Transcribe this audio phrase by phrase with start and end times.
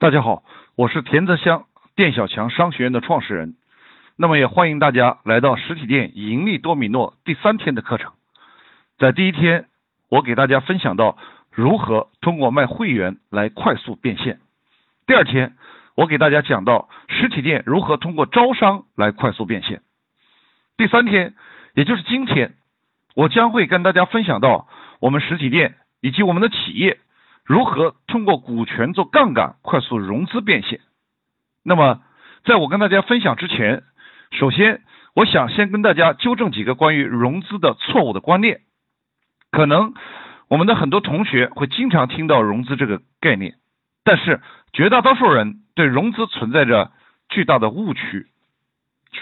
[0.00, 0.44] 大家好，
[0.76, 1.64] 我是田泽香
[1.96, 3.56] 店小强商学院的创始人。
[4.14, 8.12] 那么也欢迎大家来到实体店盈利多米诺第三天的课程。
[8.96, 9.66] 在第一天，
[10.08, 11.18] 我给大家分享到
[11.50, 14.38] 如何通过卖会员来快速变现。
[15.04, 15.56] 第二天，
[15.96, 19.82] 我给大家讲到实体店如何通过招商来快速变现。
[20.76, 21.34] 第三天，
[21.74, 22.54] 也就是今天，
[23.16, 24.68] 我将会跟大家分享到
[25.00, 27.00] 我们实体店以及我们的企业。
[27.48, 30.80] 如何通过股权做杠杆快速融资变现？
[31.62, 32.02] 那么，
[32.44, 33.84] 在我跟大家分享之前，
[34.32, 34.82] 首先
[35.14, 38.60] 我想先跟大家纠正几个关于融资的错误的观念。
[39.50, 39.94] 可能
[40.48, 43.54] 我们的很多同学会经常听到融资这个概念，
[44.04, 44.42] 但是
[44.74, 46.92] 绝大多数人对融资存在着
[47.30, 48.26] 巨大的误区。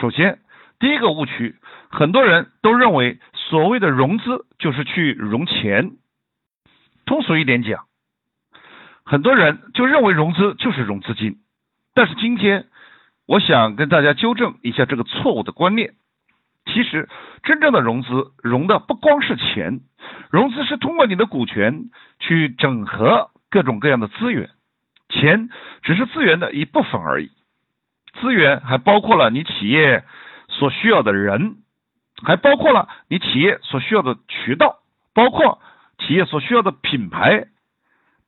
[0.01, 0.41] 首先，
[0.81, 1.55] 第一个误区，
[1.91, 5.93] 很多人都认为所谓的融资就是去融钱。
[7.05, 7.85] 通俗一点讲。
[9.07, 11.37] 很多人就认为融资就是融资金，
[11.95, 12.67] 但是今天
[13.25, 15.95] 我想跟大家纠正一下这个错误的观念。
[16.65, 17.09] 其实
[17.45, 19.79] 真正的融资融的不光是钱，
[20.33, 21.85] 融资是通过你的股权
[22.19, 24.51] 去整合各种各样的资源，
[25.09, 25.51] 钱
[25.83, 27.31] 只是资源的一部分而已。
[28.21, 30.03] 资源还包括了你企业
[30.49, 31.59] 所需要的人，
[32.25, 34.81] 还包括了你企业所需要的渠道，
[35.15, 35.61] 包括
[35.99, 37.47] 企业所需要的品牌。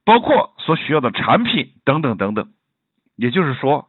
[0.09, 2.49] 包括所需要的产品等等等等，
[3.15, 3.87] 也就是说，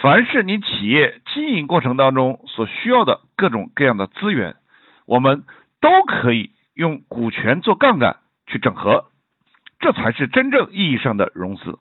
[0.00, 4.56] 凡是你企业经营过程当中所需要的各种各样的资源，
[5.04, 5.44] 我们
[5.82, 9.10] 都可以用股权做杠杆去整合，
[9.78, 11.78] 这才是真正意义上的融资。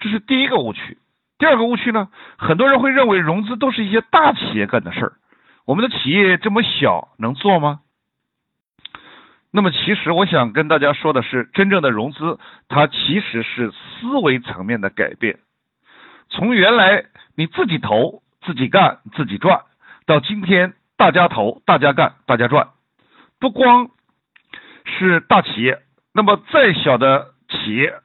[0.00, 0.98] 这是第一个误区。
[1.38, 5.12] 第二个误区呢，很多人会认为融资都是一些大企业干的事儿，
[5.64, 7.82] 我们的企业这么小能做吗？
[9.54, 15.40] 那么，其实我想跟大家说的是，真正的融资，它其实是思维层面的改变。
[16.30, 17.04] 从原来
[17.36, 19.60] 你自己投、自己干、自己赚，
[20.06, 22.68] 到今天大家投、大家干、大家赚。
[23.38, 23.90] 不光
[24.86, 25.82] 是大企业，
[26.14, 27.96] 那么再小的企业，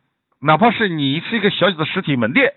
[0.41, 2.55] 哪怕是你是一个小小的实体门店，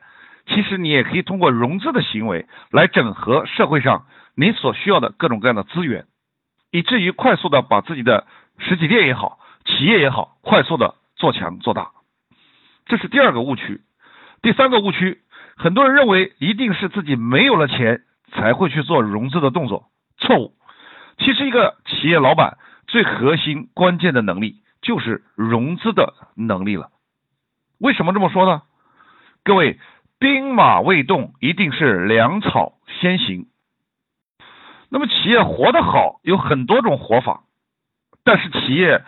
[0.49, 6.07] 其实你也可以通过融资的行为来整合社会上你所需要的各种各样的资源，
[6.73, 8.27] 以至于快速的把自己的。
[8.61, 11.91] 实体店也好，企业也好，快速的做强做大，
[12.87, 13.81] 这是第二个误区。
[14.43, 15.21] 第三个误区，
[15.57, 19.89] 很多人认为一定是自己没有了钱才会去做融资的动作，
[20.19, 20.55] 错误。
[21.19, 26.91] 其实一个企业老板最核心关键的能力就是融资的能力了。
[27.79, 28.63] 为什么这么说呢？
[29.43, 29.79] 各位，
[30.19, 33.47] 兵马未动，一定是粮草先行。
[34.91, 37.45] 那么企业活得好，有很多种活法。
[38.25, 39.03] 但是企业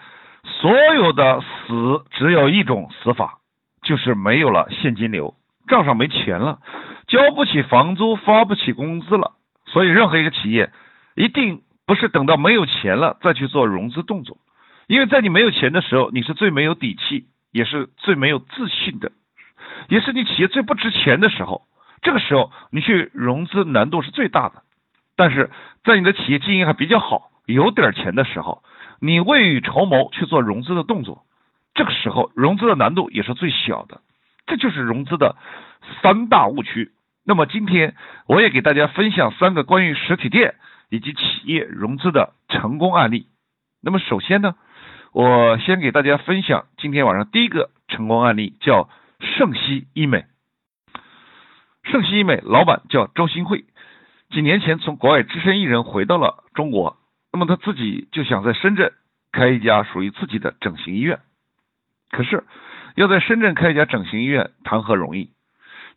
[0.44, 3.38] 所有的死只有一种死法，
[3.82, 5.34] 就是没有了现金流，
[5.68, 6.58] 账上没钱了，
[7.06, 9.32] 交不起房租，发不起工资了。
[9.66, 10.72] 所以任何一个企业
[11.14, 14.38] 一定不是等到没有钱了再去做融资动作，
[14.86, 19.12] 因为在你没有钱的时候，你是最没有底气，也是最没有自信的，
[19.88, 21.62] 也是你企业最不值钱的时候。
[22.02, 24.62] 这个时候你去融资难度是最大的。
[25.14, 25.50] 但是
[25.84, 28.62] 在你的企业经营还比较好，有点钱的时候。
[29.04, 31.24] 你未雨绸缪去做融资的动作，
[31.74, 34.00] 这个时候融资的难度也是最小的，
[34.46, 35.34] 这就是融资的
[36.00, 36.92] 三大误区。
[37.24, 37.96] 那么今天
[38.28, 40.54] 我也给大家分享三个关于实体店
[40.88, 43.26] 以及企业融资的成功案例。
[43.82, 44.54] 那么首先呢，
[45.12, 50.26] 我先给大家分享今天晚上第一个成功案例，叫盛熙医美。
[51.82, 53.64] 盛熙医美老板叫周新慧，
[54.30, 56.98] 几年前从国外只身一人回到了中国。
[57.32, 58.92] 那么他自己就想在深圳
[59.32, 61.20] 开一家属于自己的整形医院，
[62.10, 62.44] 可是
[62.94, 65.30] 要在深圳开一家整形医院谈何容易？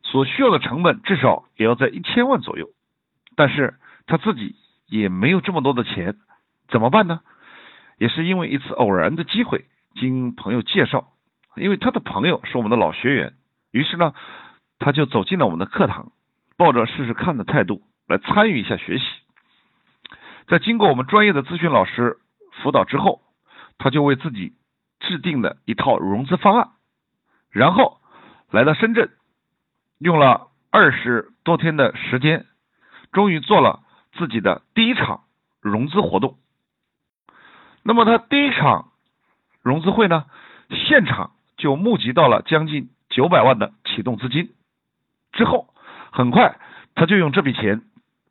[0.02, 2.70] 所需要的成本至少也要在一千万左右，
[3.36, 3.74] 但是
[4.08, 4.56] 他自己
[4.88, 6.16] 也没有这么多的钱，
[6.70, 7.22] 怎么办呢？
[7.98, 11.10] 也是因为一次偶然的机会，经朋友介绍，
[11.56, 13.34] 因为他的朋友是我们的老学员，
[13.72, 14.14] 于是呢，
[14.80, 16.12] 他就走进了我们的课堂，
[16.56, 19.06] 抱着试试看的态度来参与一下学习。
[20.48, 22.18] 在经过我们专业的咨询老师
[22.62, 23.22] 辅导之后，
[23.78, 24.54] 他就为自己
[25.00, 26.70] 制定了一套融资方案，
[27.50, 28.00] 然后
[28.52, 29.10] 来到深圳，
[29.98, 32.46] 用了二十多天的时间，
[33.12, 33.82] 终于做了
[34.14, 35.24] 自己的第一场
[35.62, 36.38] 融资活动。
[37.84, 38.92] 那么他第一场
[39.64, 40.26] 融资会呢，
[40.70, 44.54] 现场就募集到了将近九百万的启动资金，
[45.32, 45.74] 之后
[46.12, 46.60] 很快
[46.94, 47.82] 他就用这笔钱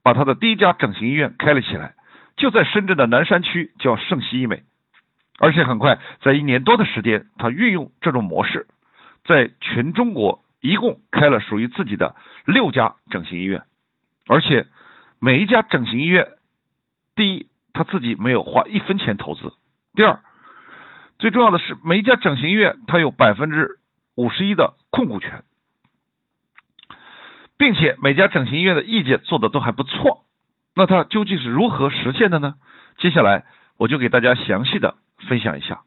[0.04, 1.96] 把他的第一家整形医院开了起来。
[2.36, 4.64] 就在深圳的南山区，叫盛熙医美，
[5.38, 8.66] 而且很快，在一年多的时间，他运用这种模式，
[9.24, 13.62] 在全中国一共开了属于自己的六家整形医院，
[14.26, 14.66] 而且
[15.20, 16.28] 每一家整形医院，
[17.14, 19.52] 第一他自己没有花一分钱投资，
[19.94, 20.20] 第二
[21.18, 23.78] 最重要的是每一家整形医院他有百分之
[24.16, 25.44] 五十一的控股权，
[27.56, 30.23] 并且每家整形医院的意见做的都还不错，
[30.74, 32.54] 那他究竟是如何实现的呢？
[32.98, 33.44] 接下来
[33.76, 34.96] 我就给大家详细的
[35.28, 35.82] 分享一下。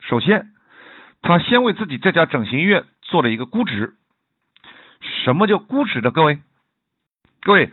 [0.00, 0.50] 首先，
[1.22, 3.94] 他先为自己这家整形医院做了一个估值。
[5.24, 6.10] 什么叫估值的？
[6.10, 6.40] 各位，
[7.42, 7.70] 各位，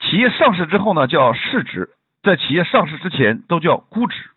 [0.00, 1.90] 企业上市之后呢叫市值，
[2.22, 4.30] 在企业上市之前都叫估值。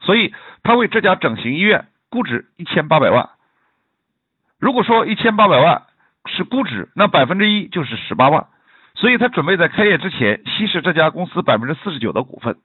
[0.00, 0.32] 所以，
[0.62, 3.30] 他为这家整形医院估值一千八百万。
[4.58, 5.82] 如果说一千八百万
[6.26, 8.46] 是估值，那百分之一就是十八万。
[8.96, 12.56] 所以他准备在开业之前稀释这家公司百分之四十九的股份。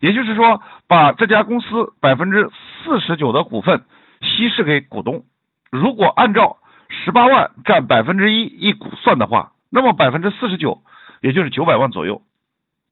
[0.00, 2.50] 也就是说，把这家公司百分之
[2.82, 3.84] 四十九的股份
[4.20, 5.24] 稀释给股东。
[5.70, 10.82] 如果按照十八万占百分之一一股算的话，那么百分之四十九
[11.20, 12.22] 也就是九百万左右。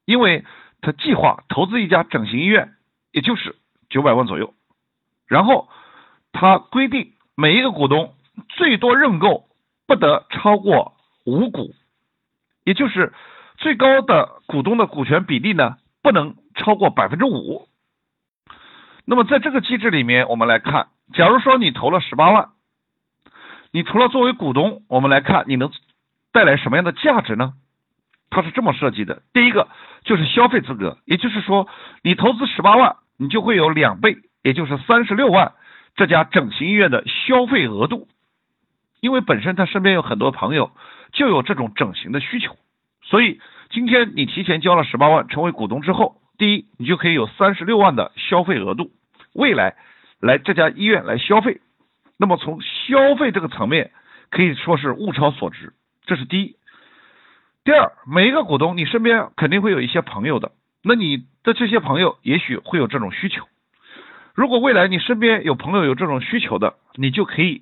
[0.05, 0.43] 因为
[0.81, 2.73] 他计划投资一家整形医院，
[3.11, 3.55] 也就是
[3.89, 4.53] 九百万左右。
[5.27, 5.69] 然后
[6.31, 8.15] 他规定每一个股东
[8.49, 9.45] 最多认购
[9.87, 10.93] 不得超过
[11.25, 11.73] 五股，
[12.63, 13.13] 也就是
[13.57, 16.35] 最高的股东的股权比例呢不能。
[16.55, 17.67] 超过百分之五，
[19.05, 22.49] 那么在这个机制里面，我们来看，假如说你投了十八万，
[23.71, 25.71] 你除了作为股东，我们来看你能
[26.31, 27.53] 带来什么样的价值呢？
[28.29, 29.67] 它是这么设计的：第一个
[30.03, 31.67] 就是消费资格，也就是说，
[32.03, 35.53] 你投资十八万，你就会有两倍，也就是三十六万
[35.95, 38.07] 这家整形医院的消费额度，
[39.01, 40.69] 因为本身他身边有很多朋友
[41.13, 42.57] 就有这种整形的需求，
[43.03, 43.39] 所以
[43.69, 46.19] 今天你提前交了十八万成为股东之后。
[46.35, 48.91] 第一，你就可以有三十六万的消费额度，
[49.33, 49.75] 未来
[50.19, 51.61] 来这家医院来消费，
[52.17, 53.91] 那么从消费这个层面
[54.31, 55.73] 可以说是物超所值，
[56.05, 56.55] 这是第一。
[57.63, 63.47] 第二，每一个股东你身边肯定会有一些朋友的，那你的这些朋友也许会有这种需求。
[64.33, 67.61] 如果未来你身边有朋友有这种需求的，你就可以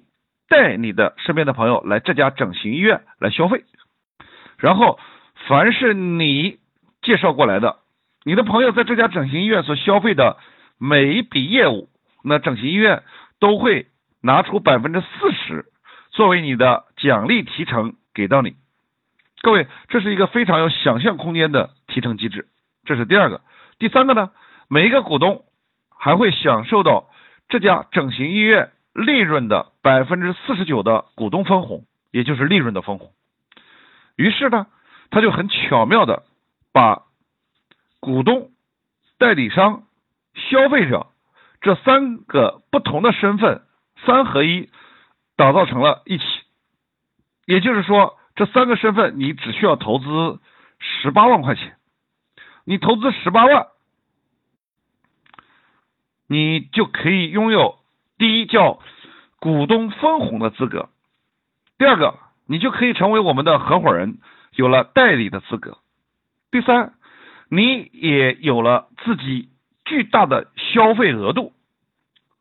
[0.51, 3.63] 带你的身边的朋友来这家整形医院来消费，
[4.57, 5.00] 然后
[5.48, 6.59] 凡是你
[7.01, 7.77] 介绍过来的。
[8.25, 10.36] 你的朋友在这家整形医院所消费的
[10.77, 11.88] 每一笔业务，
[12.21, 13.03] 那整形医院
[13.39, 13.88] 都会
[14.21, 15.68] 拿出百分之四十
[16.12, 18.56] 作为你的奖励提成给到你。
[19.42, 22.47] 各位，这是一个非常有想象空间的提成机制。
[22.83, 23.39] 这是第二个，
[23.80, 24.31] 第三个呢？
[24.68, 25.45] 每一个股东
[25.97, 27.09] 还会享受到
[27.47, 33.12] 这家整形医院利润的百分之四十九的股东分红，也就是利润的分红。
[34.16, 34.68] 于是呢，
[35.10, 36.24] 他就很巧妙的
[36.74, 37.04] 把。
[38.04, 38.50] 股东、
[39.20, 39.84] 代理商、
[40.34, 41.12] 消费者
[41.62, 43.62] 这三个不同的身份
[44.08, 44.72] 三合一
[45.36, 46.24] 打造成了一起，
[47.46, 50.40] 也就是说，这三个身份你只需要投资
[50.80, 51.78] 十八万块钱，
[52.66, 53.68] 你投资十八万，
[56.26, 57.78] 你就可以拥有
[58.21, 58.77] 第一叫
[59.39, 60.89] 股东分红的资格，
[61.79, 64.19] 第二个你就可以成为我们的合伙人，
[64.53, 65.79] 有了代理的资格，
[66.51, 66.94] 第三。
[67.50, 69.50] 你也有了自己
[69.85, 71.51] 巨大的消费额度，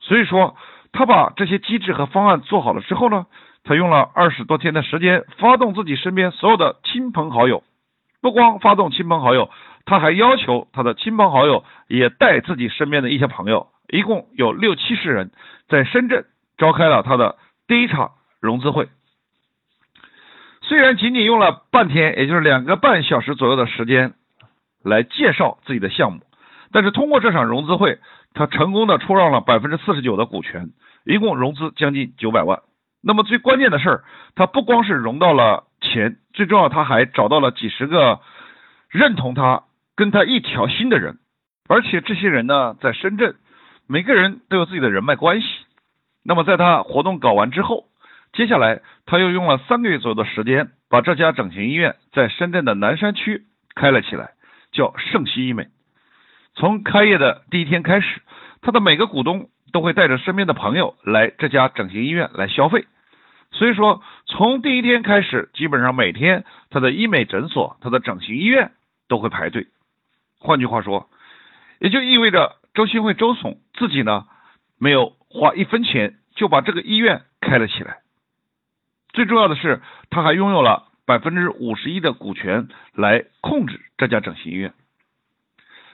[0.00, 0.54] 所以说
[0.92, 3.26] 他把这些机制和方案做好了之后呢，
[3.64, 7.64] 他用了二十多天的时间，发动自己身边所有的亲朋好友，
[8.20, 9.50] 不光发动亲朋好友，
[9.86, 15.32] 他还要求他的亲朋好友也带自己身边的一些朋友，一共有六七十人，
[15.70, 16.26] 在深圳
[16.58, 18.90] 召开了他的第一场融资会。
[20.60, 24.12] 虽然仅仅用了半天，也就是两个半小时左右的时间。
[24.82, 26.20] 来介绍自己的项目，
[26.72, 27.98] 但是通过这场融资会，
[28.32, 30.70] 他成功的出让了百分之四十九的股权，
[31.04, 32.60] 一共融资将近九百万。
[33.02, 38.20] 那么最关键的事儿，他不光是融到了钱，最重要他还找到了几十个
[38.88, 39.64] 认同他、
[39.96, 41.18] 跟他一条心的人，
[41.68, 43.34] 而且这些人呢，在深圳，
[43.86, 45.46] 每个人都有自己的人脉关系。
[46.22, 47.86] 那么在他活动搞完之后，
[48.32, 54.32] 接下来他又用了三个月左右的时间，把这家整形医院在深圳的南山区开了起来。
[54.72, 55.66] 叫盛熙医美，
[56.54, 58.22] 从开业的第一天开始，
[58.62, 62.86] 他的每个股东都会带着身边的朋友来这家整形医院来消费。
[63.50, 68.70] 所以说，从第一天开始，基本上每天他的医美诊所、他的整形医院
[69.08, 69.66] 都会排队。
[70.38, 71.08] 换句话说，
[71.80, 74.26] 也就意味着周新会周总自己呢
[74.78, 78.00] 没有花一分钱就把这个医院开了起来。
[79.14, 80.88] 最重要的是，他还拥有了。
[81.06, 84.74] 百分之五十一的股权来控制这家整形医院。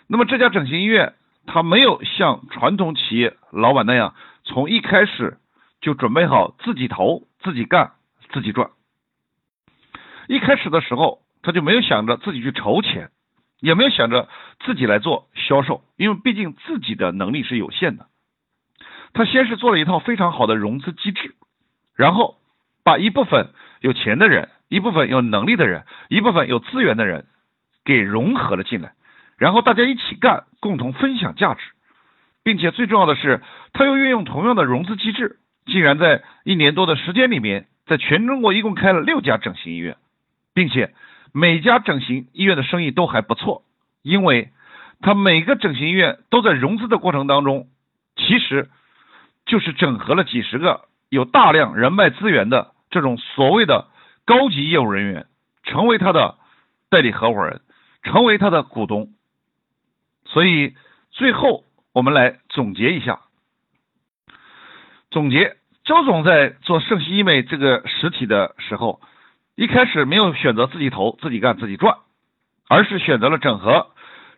[0.09, 1.15] 那么这家整形医院，
[1.47, 4.15] 他没有像传统企业老板那样
[4.45, 5.39] 从一开始
[5.81, 7.93] 就准备好自己投、自己干、
[8.31, 8.69] 自己赚。
[10.29, 13.11] 一开始的时候，他就没有想着自己去筹钱，
[13.61, 14.29] 也没有想着
[14.67, 18.07] 自己来做销售，因为毕竟自己的能力是有限的。
[19.17, 21.35] 他先是做了一套非常好的融资机制，
[21.97, 22.37] 然后
[22.85, 23.49] 把一部分
[23.81, 27.25] 有钱的人、一部分有能力的人、一部分有资源的人
[27.85, 28.93] 给融合了进来，
[29.39, 31.63] 然后大家一起干，共同分享价值，
[32.45, 33.41] 并且最重要的是，
[33.73, 39.97] 他又运用同样的融资机制，竟然在一年多的时间里面，在全中国一共开了六家整形医院。
[40.57, 40.95] 并且
[41.35, 43.63] 每家整形医院的生意都还不错，
[44.01, 44.49] 因为
[45.03, 47.67] 他每个整形医院都在融资的过程当中，
[48.17, 48.71] 其实
[49.47, 53.87] 就是整合了几十个有大量人脉资源的这种所谓的
[54.25, 55.27] 高级业务人员，
[55.63, 56.37] 成为他的
[56.91, 57.63] 代理合伙人，
[58.03, 59.09] 成为他的股东。
[60.27, 60.75] 所以
[61.13, 63.21] 最后我们来总结一下，
[65.11, 69.01] 总结周总在做盛熙医美这个实体的时候。
[69.59, 71.97] 一开始没有选择自己投、自己干、自己赚，
[72.69, 73.87] 而是选择了整合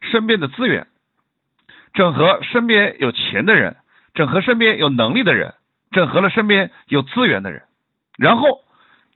[0.01, 0.87] 身边的资源，
[1.93, 3.79] 整合身边有钱的人，
[4.19, 5.55] 整合身边有能力的人，
[5.93, 7.63] 整合了身边有资源的人，
[8.19, 8.65] 然后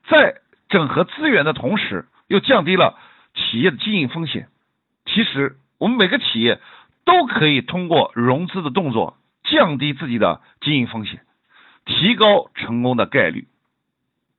[0.09, 0.37] 在
[0.69, 2.97] 整合资源的同时，又降低了
[3.35, 4.47] 企业的经营风险。
[5.07, 6.61] 其实我们每个企业
[7.05, 11.23] 都可以通过融资的动作降低自己的经营风险，
[11.85, 13.49] 提高成功的概率。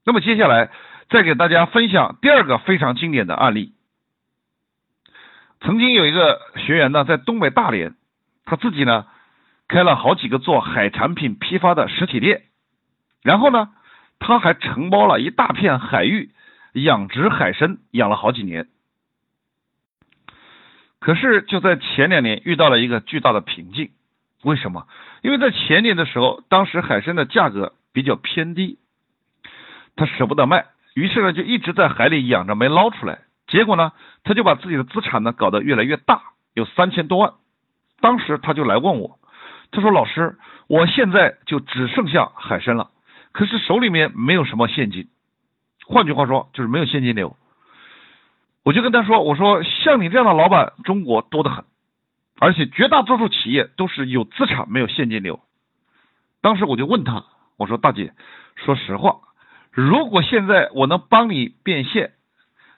[0.06, 0.72] 那么接下来。
[1.10, 3.74] 再给大家分享第二个非常经典的案例。
[5.60, 7.94] 曾经有一个学员呢，在东北大连，
[8.46, 9.06] 他自己呢
[9.68, 12.44] 开了好几个做海产品批发的实体店，
[13.22, 13.70] 然后呢，
[14.20, 16.32] 他还承包了一大片海域
[16.74, 18.68] 养殖海参，养了好几年。
[21.00, 23.92] 可是就在前两年遇到了一个巨大的瓶颈，
[24.44, 24.88] 为什么？
[25.22, 28.80] 因为在前年的时候，当时海参的价格比较偏低，
[29.96, 30.66] 他舍不得卖。
[30.94, 33.20] 于是呢，就一直在海里养着没捞出来。
[33.48, 33.92] 结果呢，
[34.24, 36.22] 他就把自己的资产呢搞得越来越大，
[36.54, 37.34] 有三千多万。
[38.00, 39.20] 当时他就来问我，
[39.74, 40.38] 他说：“老师，
[40.68, 42.92] 我现在就只剩下海参了，
[43.34, 45.10] 可是手里面没有什么现金。
[45.86, 47.36] 换句话说，就是没有现金流。”
[48.64, 51.66] 我就跟他说：“我说像你这样的老板，中国多得很，
[52.40, 55.42] 而且绝大多数企业都是有资产没有现金流。”
[56.42, 57.26] 当时我就问他
[57.58, 58.14] ：“我说大姐，
[58.56, 59.18] 说实话。”
[59.74, 62.12] 如果现在我能帮你变现，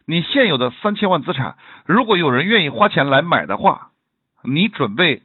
[0.08, 3.90] 你现有的三千万资产，如果有人愿意花钱来买的话，
[4.44, 5.22] 你准备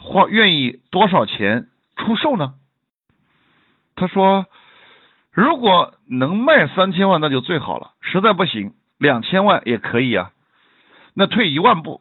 [0.00, 2.54] 花愿意多少钱出售呢？
[3.94, 4.46] 他说，
[5.32, 10.32] 如果能卖三千万那就最好了，实在不行两千万也可以啊。
[11.14, 12.00] 那退一万步，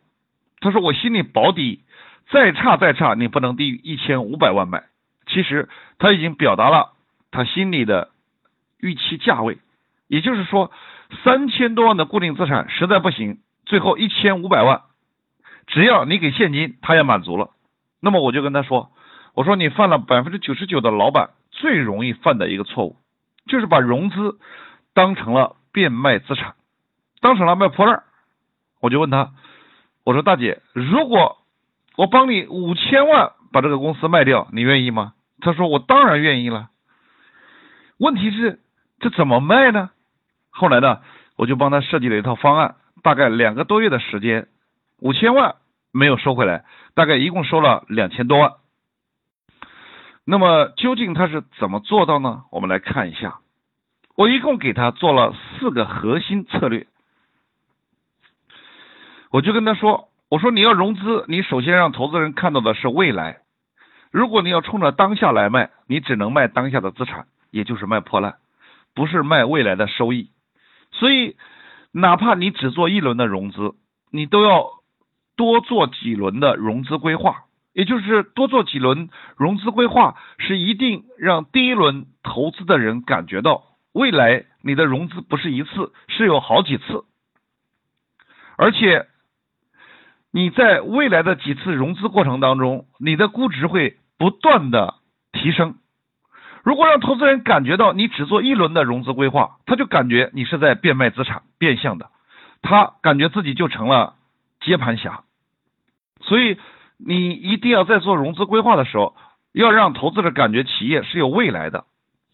[0.60, 1.84] 他说我心里保底，
[2.32, 4.86] 再差再差你不能低于一千五百万买。
[5.28, 6.94] 其实他已经表达了
[7.32, 8.10] 他心里的。
[8.82, 9.58] 预期价位，
[10.08, 10.72] 也就是说，
[11.26, 14.84] 三千多万的固定资产实在不行，最后一千五百万，
[15.68, 17.50] 只要你给现金，他也满足了。
[18.00, 18.92] 那么我就跟他说，
[19.34, 22.98] 我说你犯了百分之九十九的老板最容易犯的一个错误，
[23.48, 24.40] 就是把融资
[24.94, 26.56] 当成了变卖资产，
[27.22, 28.04] 当成了卖破烂。
[28.82, 29.32] 我就问他，
[30.04, 31.38] 我说大姐，如果
[31.96, 35.14] 我帮你五千万把这个公司卖掉，你愿意吗？
[35.42, 36.70] 他说我当然愿意了。
[37.98, 38.60] 问题是。
[39.02, 39.92] 这怎么卖呢？
[40.50, 41.00] 后来呢，
[41.38, 44.50] 我就帮他设计了一套方案，大概两个多月的时间，
[45.00, 45.56] 五千万
[45.92, 48.54] 没有收回来，大概一共收了两千多万。
[50.26, 52.44] 那么究竟他是怎么做到呢？
[52.52, 53.40] 我们来看一下，
[54.16, 56.88] 我一共给他做了四个核心策略。
[59.32, 63.42] 我就跟他说：“我说你要融资，你首先让投资人看到的是未来。
[64.12, 68.36] 如果你要冲着当下来卖，你只能卖当下的资产，也就是卖破烂。”
[68.96, 70.32] 不是卖未来的收益，
[70.92, 71.38] 所以
[71.92, 73.76] 哪怕你只做一轮的融资，
[74.12, 74.79] 你都要
[75.40, 77.46] 多做几轮的融资规划。
[77.72, 87.06] 也就是多做几轮融资规划，是一定让第一轮投资的人感觉到，未来你的融资不是一次，是有好几次，
[88.58, 89.08] 而且
[90.34, 94.96] 你在未来的几次融资过程当中，你的估值会不断的
[95.32, 95.76] 提升。
[96.64, 102.10] 如果让投资人感觉到你只做一轮的融资规划，他就感觉你是在变卖资产、变相的，
[102.62, 104.16] 他感觉自己就成了
[104.60, 105.24] 接盘侠。
[106.30, 106.58] 所以
[106.98, 109.16] 你一定要在做融资规划的时候，
[109.52, 111.84] 要让投资者感觉企业是有未来的。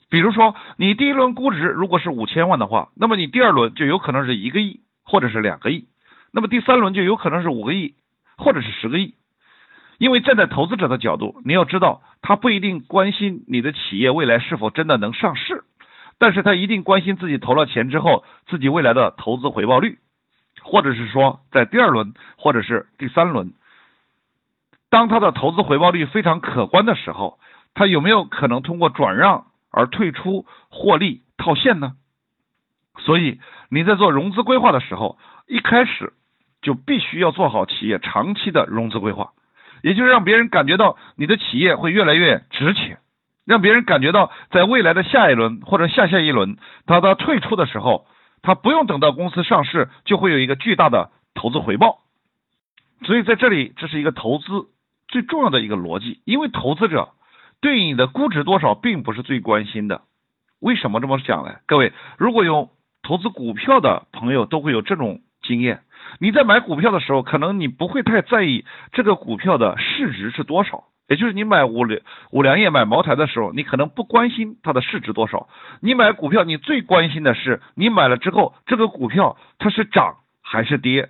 [0.10, 5.88] 比如说，你第一轮估值如果是五千万的话，那么你第二轮就有可能是一个亿或者是两个亿，
[6.32, 7.96] 那么第三轮就有可能是五个亿
[8.38, 9.16] 或者是十个亿。
[9.98, 15.64] 因为站在投资者的角度，你要知道，他不一定关心你的企业未来是否真的能上市，
[16.20, 19.98] 但是他一定关心自己投了钱之后，自己未来的投资回报率，
[20.62, 23.54] 或者是说在第二轮或者是第三轮，
[24.96, 27.38] 当他的投资回报率非常可观的时候，
[27.74, 31.96] 他有没有可能通过转让而退出获利套现呢？
[33.00, 36.14] 所以你在做融资规划的时候，一开始
[36.62, 39.34] 就必须要做好企业长期的融资规划。
[39.82, 43.00] 也就是让别人感觉到你的企业会越来越值钱，
[43.46, 48.08] 让别人感觉到在未来的下一轮或者下下一轮，他他退出的时候，
[48.42, 52.00] 他不用等到公司上市，就会有一个巨大的投资回报。
[53.04, 54.70] 所以在这里，这是一个投资
[55.08, 57.10] 最重要的一个逻辑，因为投资者
[57.62, 60.02] 对你的估值多少并不是最关心的。
[60.60, 61.56] 为什么这么讲呢？
[61.68, 62.70] 各位，如果有
[63.04, 65.82] 投资股票的朋友，都会有这种经验。
[66.20, 75.48] 你在买股票的时候，可能你不会太在意这个股票的市值是多少，也就是你买五粮五粮液、买茅台的时候，你可能不关心它的市值多少。
[75.82, 81.10] 你买股票，你最关心的是你买了之后，这个股票它是涨还是跌。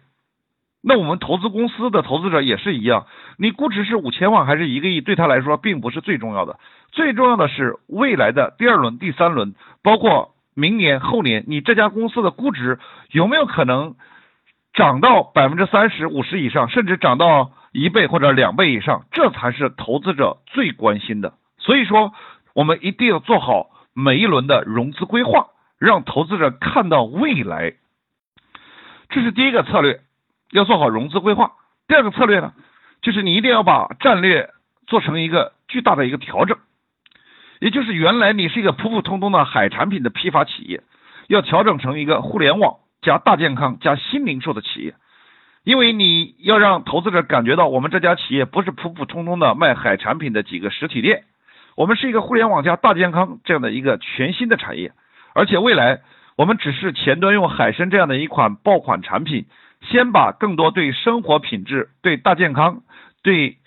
[0.88, 6.60] 那我们投资公司的投资者也是一样，你估值是五千万还是一个亿，对他来说并不是最重要的，
[6.92, 12.78] 最重要的是未来的第二轮、第三轮，包括明年、后年，你这家公司的估值
[13.12, 13.96] 有没有可能？
[14.78, 21.36] 涨到百分之三十五十以上，甚至涨到一倍或者两倍以上，这才是投资者最关心的。
[21.60, 22.12] 所以说，
[22.54, 25.48] 我们一定要做好每一轮的融资规划，
[25.80, 27.76] 让投资者看到未来。
[29.08, 30.02] 这是第一个策略，
[30.52, 31.52] 要做好融资规划。
[31.88, 32.54] 第二个策略呢，
[33.02, 34.50] 就是你一定要把战略
[34.88, 36.58] 做成一个巨大的一个调整，
[37.60, 40.84] 也就是原来你是一个普普通通的海产品的批发企业，
[41.28, 42.78] 要调整成一个互联网。
[43.02, 44.96] 加大健康加新零售的企业，
[45.64, 51.26] 因为你要让投资者感觉到我们这家企业不是普普通通的卖海产品的几个实体店，
[51.76, 54.92] 我们是一个互联网加大健康这样的一个全新的产业，
[55.36, 56.02] 而且未来
[56.36, 59.46] 我们只是前端用海参这样的一款爆款产品，
[59.86, 62.82] 先把更多对生活品质、对大健康、
[63.24, 63.58] 对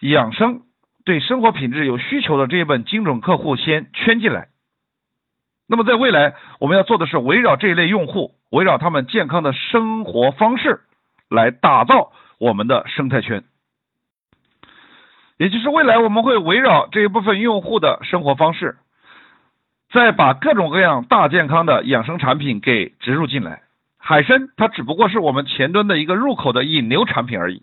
[0.00, 0.62] 养生、
[1.04, 4.48] 对生活品质有需求的这一本精准客户先圈进来。
[5.68, 10.80] 那么在未来，我们要做的是围绕这一类用户，围绕他们健康的生活方式
[11.30, 13.44] 来打造我们的生态圈。
[15.38, 18.76] 也就是未来我们会围绕这一部分用户的生活方式，
[19.90, 23.62] 再把各种各样大健康的养生产品给植入进来。
[24.04, 27.62] 海参它只不过是我们前端的一个入口的引流产品而已，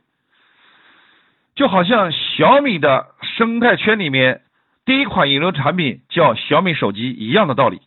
[1.54, 4.42] 就好像小米的生态圈里面
[4.86, 7.82] 第一款引流产品叫小米手机一样的道理。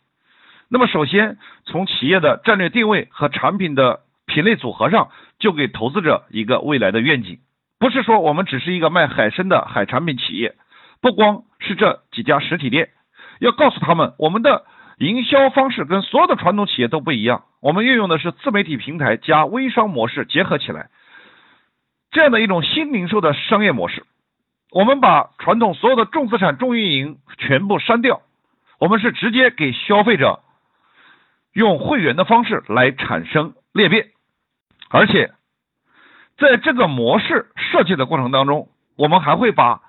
[0.69, 7.39] 那么，首先从企业的战略定位和产品的品类组合上，就给投资者一个未来的愿景。
[7.79, 10.53] 不是说我们只是一个卖海参的海产品企业，
[11.01, 12.89] 不光是这几家实体店，
[13.39, 14.63] 要告诉他们，我们的
[14.99, 17.43] 营销方式跟所有的传统企业都不一样。
[17.63, 20.89] 我们运用的是自媒体平台加微商模式结合起来，
[22.11, 24.03] 这样的一种新零售的商业模式。
[24.69, 28.21] 我们把传统所有的重资产、重运营全部删掉，
[28.79, 30.41] 我们是直接给消费者。
[31.53, 34.07] 用会员的方式来产生裂变，
[34.89, 35.31] 而且
[36.37, 39.81] 在这个模式设计的过程当中，我们还会把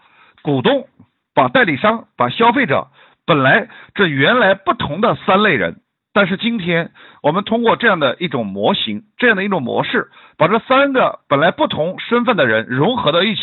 [0.43, 0.87] 股东、
[1.35, 2.89] 把代理商、把消费者
[3.25, 5.81] 本来这原来不同的三类人，
[6.15, 13.43] 但是今天我们通过这样的一种模型、这样的一种模式，把这三个本来不同身份的人融合到一起，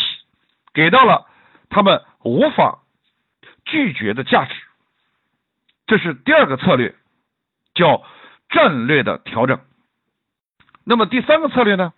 [0.73, 1.27] 给到了
[1.69, 2.79] 他们无法
[3.65, 4.55] 拒绝的价值。
[5.85, 6.95] 这是第二个策略。
[7.73, 8.03] 叫
[8.49, 9.61] 战略的调整。
[10.83, 11.93] 那么第三个策略呢，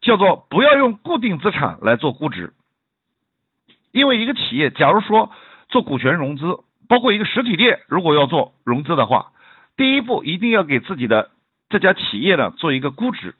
[0.00, 2.52] 叫做不要用固定资产来做估值。
[3.92, 5.30] 因为一个企业，假如说
[5.68, 9.30] 做股权融资，包括一个实体店，如果要做融资的话，
[9.76, 11.30] 第一步一定要给自己的
[11.68, 13.34] 这家企业呢做一个估值，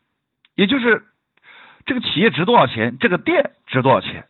[0.54, 1.04] 也就是
[1.86, 4.26] 这个企业值多少钱，这个店值多少钱，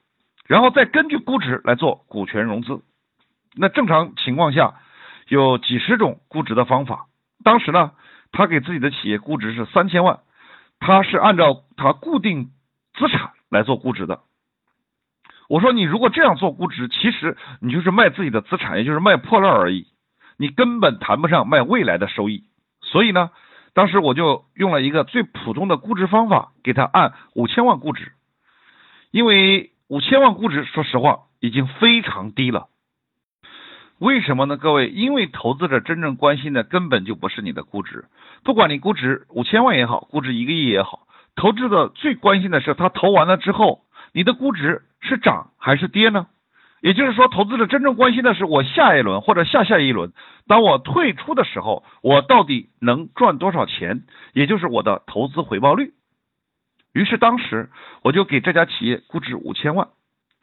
[0.47, 2.83] 然后再根据估值来做股权融资。
[3.57, 4.75] 那正常情况下
[5.29, 7.07] 有几十种估值的方法。
[7.43, 7.93] 当时呢，
[8.33, 10.21] 他给自己的企业估值是三千万，
[10.81, 12.51] 他是按照他固定
[12.95, 14.21] 资产来做估值的。
[15.49, 19.87] 我说你如果这样做估值，其实你就是卖自己的资产，也就是卖破烂而已，
[20.37, 22.45] 你根本谈不上卖未来的收益。
[22.81, 23.31] 所以呢，
[23.73, 28.13] 当时我就用了一个最普通的估值方法，给他按五千万估值，
[29.11, 32.69] 因为五千万估值，说实话已经非常低了。
[33.99, 34.57] 为什么呢？
[34.57, 38.07] 各位，因为投资者真正关心的根本就不是你的估值，
[38.43, 46.27] 不管你估值五千万也好，估值一个亿也好，投资者最关心的是他投完了之后，你的估值是涨还是跌呢？
[46.85, 50.13] 也就是说，投资者真正关心的是我下一轮或者下下一轮，
[50.47, 54.03] 当我退出的时候，我到底能赚多少钱？
[54.35, 55.95] 也就是我的投资回报率。
[56.93, 57.71] 于是当时
[58.03, 59.89] 我就给这家企业估值五千万，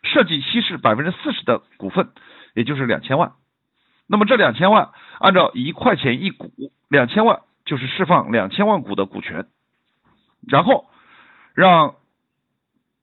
[0.01, 2.09] 设计稀释百分之四十的股份，
[2.55, 3.33] 也就是两千万。
[4.07, 6.49] 那么这两千万按照一块钱一股，
[6.89, 9.45] 两千万就是释放两千万股的股权，
[10.49, 10.87] 然后
[11.53, 11.93] 让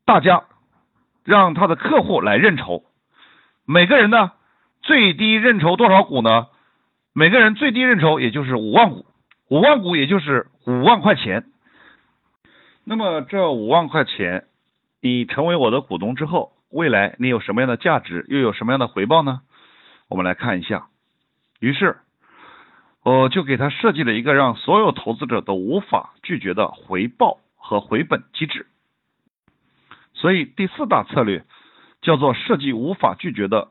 [0.04, 0.42] 大家
[1.22, 2.82] 让他的客户来认筹。
[3.70, 4.32] 每个人呢，
[4.80, 6.46] 最低认筹多少股呢？
[7.12, 9.04] 每个人最低认筹也就是五万股，
[9.50, 11.44] 五万股也就是五万块钱。
[12.84, 14.46] 那么这五万块钱，
[15.02, 19.42] 你成为我的股东之后，未来你有什么样的价值，又有什么样的回报呢？
[20.08, 20.86] 我们来看一下。
[21.60, 21.98] 于是，
[23.02, 28.66] 我就给他设计了一个让所有投资者都无法拒绝的回报和回本机制。
[30.14, 31.44] 所以第四大策略。
[32.00, 33.68] 叫做设计无法拒绝的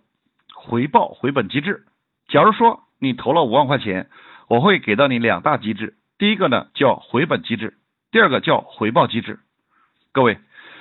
[0.56, 1.86] 回报回本机制。
[2.28, 4.10] 假如说你投了五万块钱，
[4.50, 5.96] 我会给到你两大机制。
[6.18, 7.76] 第一个呢叫回本机制，
[8.12, 9.40] 第二个叫回报机制。
[10.12, 10.40] 各位，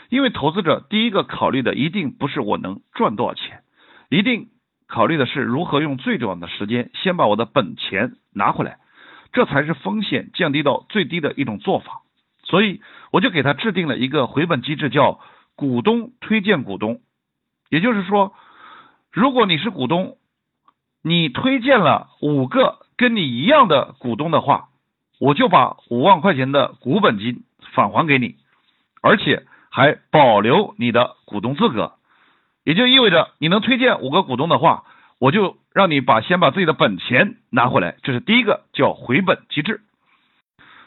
[0.08, 3.62] 因为投资者第一个考虑的一定不是我能赚多少钱，
[4.08, 4.48] 一定
[4.88, 8.78] 考虑的是如何用最短的时间先把我的本钱拿回来，
[9.32, 12.00] 这才是风险降低到最低的一种做法。
[12.44, 12.80] 所以
[13.12, 15.20] 我就给他制定了一个回本机制，叫
[15.54, 17.00] 股东推荐股东。
[17.68, 18.32] 也就是说，
[19.12, 20.16] 如果你是股东，
[21.02, 24.68] 你推荐了五个跟你一样的股东的话，
[25.18, 28.36] 我就把五万块钱的股本金返还给你，
[29.02, 31.92] 而且还保留你的股东资格。
[32.64, 34.84] 也就意味着你能推荐五个股东的话，
[35.18, 39.80] 我就让你把先把自己的本钱拿回来，这是第一个叫回本机制。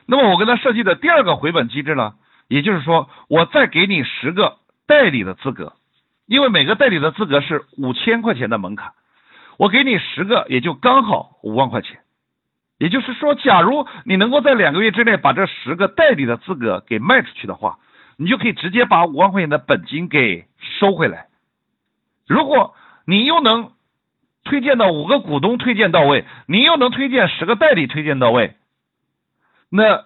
[0.06, 2.16] 那么我跟他设计的第二个回本机制呢，
[2.48, 5.74] 也就是说，我再给你十个代理的资格。
[6.30, 8.94] 因为每个代理的资格是五千块钱的门槛，
[9.58, 12.02] 我给你十个，也就刚好五万块钱。
[12.78, 17.80] 也就是说，假如你能够在两个月之内把这十个代理的资格给卖出去的话，
[18.16, 21.30] 你就可以直接把五万块钱的本金给收回来。
[22.28, 23.72] 如果你又能
[24.44, 28.54] 推荐到五个股东推荐到位，你又能推荐十个代理推荐到位，
[29.72, 30.06] 那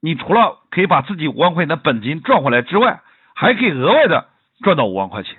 [0.00, 3.00] 你除了可以把自己五万块钱的本金赚回来之外，
[3.34, 4.28] 还可以额外的
[4.62, 5.38] 赚到五万块钱。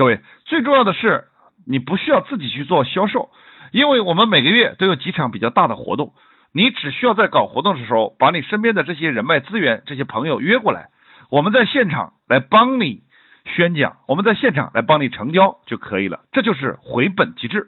[0.00, 1.24] 各位，最重要的是，
[1.66, 3.28] 你不需要自己去做销售，
[3.70, 6.14] 因为我们每个月都有几场比较大的活动，
[6.54, 10.88] 你只需要在搞活动的时候，把你身边的这些人脉资源、这些朋友约过来，
[11.28, 13.02] 我们在现场来帮你
[13.44, 17.66] 宣讲，我们在现场来帮你成交就可以了，这就是回本机制。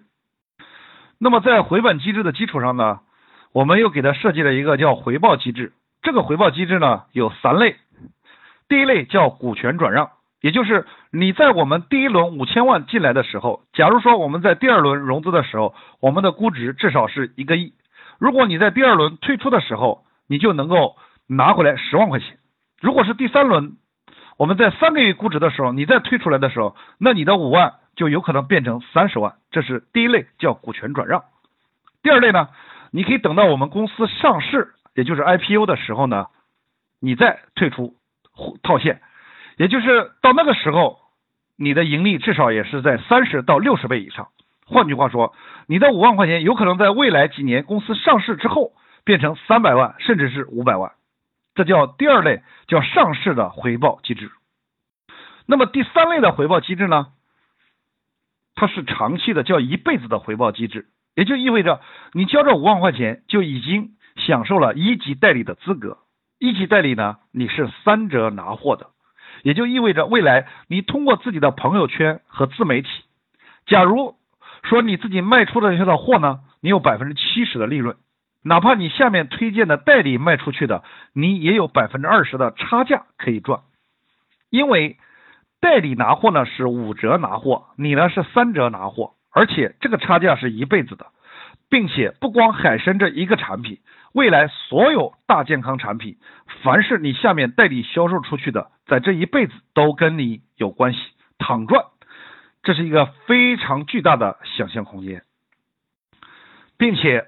[1.18, 3.00] 那么在回本机制的基础上呢，
[3.52, 5.74] 我们又给他设计了一个叫回报机制。
[6.00, 7.76] 这个回报机制呢有三类，
[8.70, 10.08] 第一类叫股权转让。
[10.42, 17.72] 也就是你在我们第一轮五千万进来的时候，假如说我们在第二轮融资的时候，我们的估值至少是一个亿。
[18.18, 20.96] 如果你在第二轮退出的时候，你就能够
[21.28, 22.38] 拿回来十万块钱。
[22.80, 23.76] 如果是第三轮，
[24.36, 29.34] 我们在三个月估值的时候，你再退出来的时候，那你的五万就有可能变成三十万。
[29.52, 31.22] 这是第一类叫股权转让。
[32.02, 32.48] 第二类呢，
[32.90, 36.26] 你可以等到我们公司上市，也就是 IPO 的时候呢，
[37.00, 37.94] 你再退出
[38.64, 39.00] 套现。
[39.56, 40.98] 也就是到那个时候，
[41.56, 44.28] 你的盈利至少也是在三十到六十倍以上。
[44.66, 45.34] 换句话说，
[45.66, 48.72] 你的五万块钱有可能在未来几年公司上市之后
[49.04, 50.92] 变成三百万，甚至是五百万。
[51.54, 54.30] 这叫第二类，叫上市的回报机制。
[55.44, 57.08] 那么第三类的回报机制呢？
[58.54, 60.86] 它是长期的，叫一辈子的回报机制。
[61.14, 61.82] 也就意味着
[62.14, 65.98] 你交这五万块钱就已经享受了一级代理的资格。
[66.38, 68.91] 一级代理呢，你是三折拿货的。
[69.42, 72.88] 也就意味着，未来你通过自己的朋友圈和自媒体，
[73.66, 74.14] 假如
[74.62, 77.96] 说你自己卖出的这些的货呢，你有百分之七十的利润，
[78.42, 83.60] 哪怕你下面推荐的代理卖出去的，你也有百分之二十的差价可以赚。
[84.50, 84.98] 因为
[85.60, 91.06] 代理拿货呢是五折拿货，你呢是三折拿货，而且这个差价是一辈子的，
[91.68, 93.78] 并且不光海参这一个产品。
[94.12, 96.18] 未来所有大健康产品，
[96.62, 101.00] 凡是你下面代理销售出去的，在这一辈子都跟你有关系，
[101.38, 101.86] 躺赚，
[102.62, 105.22] 这是一个非常巨大的想象空间，
[106.76, 107.24] 并且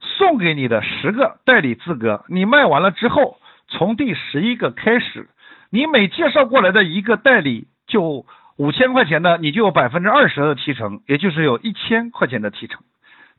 [0.00, 5.28] 送给你的十个代理资格，你卖完了之后，从第十一个开始，
[5.70, 12.84] 你每介绍过来的一个代理就五千块钱的，你就有百分之二十的提成，也就是有一千块钱的提成，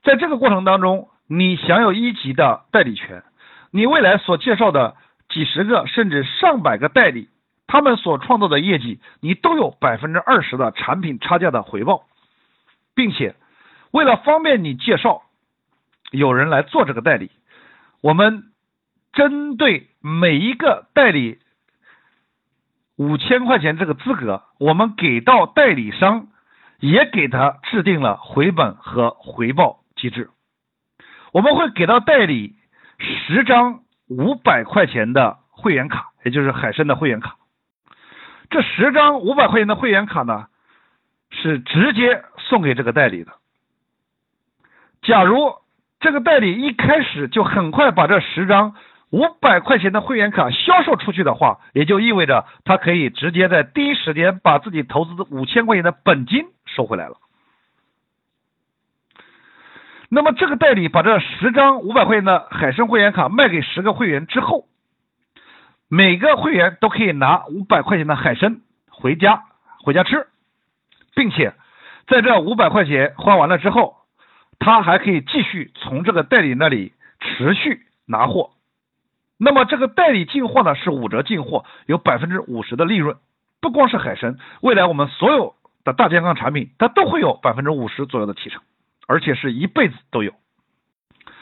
[0.03, 1.07] 在这个过程当中。
[1.27, 3.23] 你享有一级的代理权，
[3.71, 4.95] 你未来所介绍的
[5.29, 7.29] 几十个甚至上百个代理
[7.67, 12.03] 他们所创造的业绩，你都有百分之二十的产品差价的回报，
[12.93, 13.35] 并且
[13.91, 15.23] 为了方便你介绍，
[16.11, 17.31] 有人来做这个代理，
[18.01, 18.43] 我们
[19.13, 21.39] 针对每一个代理
[22.97, 26.27] 五千块钱这个资格，我们给到代理商
[26.79, 30.29] 也给他制定了回本和回报机制，
[31.35, 32.55] 我们会给到代理
[32.97, 37.35] 十张五百块钱的会员卡，也就是海参的会员卡。
[38.49, 40.45] 这十张五百块钱的会员卡呢，
[41.31, 43.33] 是直接送给这个代理的。
[45.01, 45.55] 假如
[45.99, 48.73] 这个代理一开始就很快把这十张
[49.09, 57.17] 五百块钱的会员卡销售出去的话，也就意味着他可以直接在第一时间把自己投资的五千块钱的本金收回来了。
[60.09, 64.65] 那么这个代理把这十张五百块钱的海参会员卡卖给十个会员之后，
[65.87, 69.43] 每个会员都可以拿五百块钱的海参回家
[69.83, 70.27] 回家吃，
[71.15, 71.53] 并且
[72.07, 73.97] 在这五百块钱花完了之后，
[74.59, 78.51] 他还可以继续从这个代理那里持续拿货。
[79.37, 83.17] 那么这个代理进货呢是五折进货，有百分之五十的利润。
[83.59, 88.61] 不光是海参，未来我们所有的大健康产品，它都会有百分之五十左右的提成，
[89.07, 90.33] 而且是一辈子都有。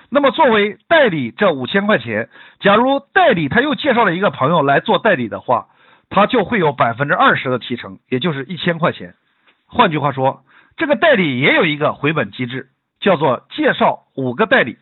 [0.09, 5.69] 那么作为代理这五千块钱，假如代理他又介绍了一个朋友来做代理的话，
[6.09, 9.15] 他就会有百分之二十的提成，也就是一千块钱。
[9.65, 10.43] 换句话说，
[10.77, 14.77] 这个代理也有一个回本机制，叫做介绍五个代理。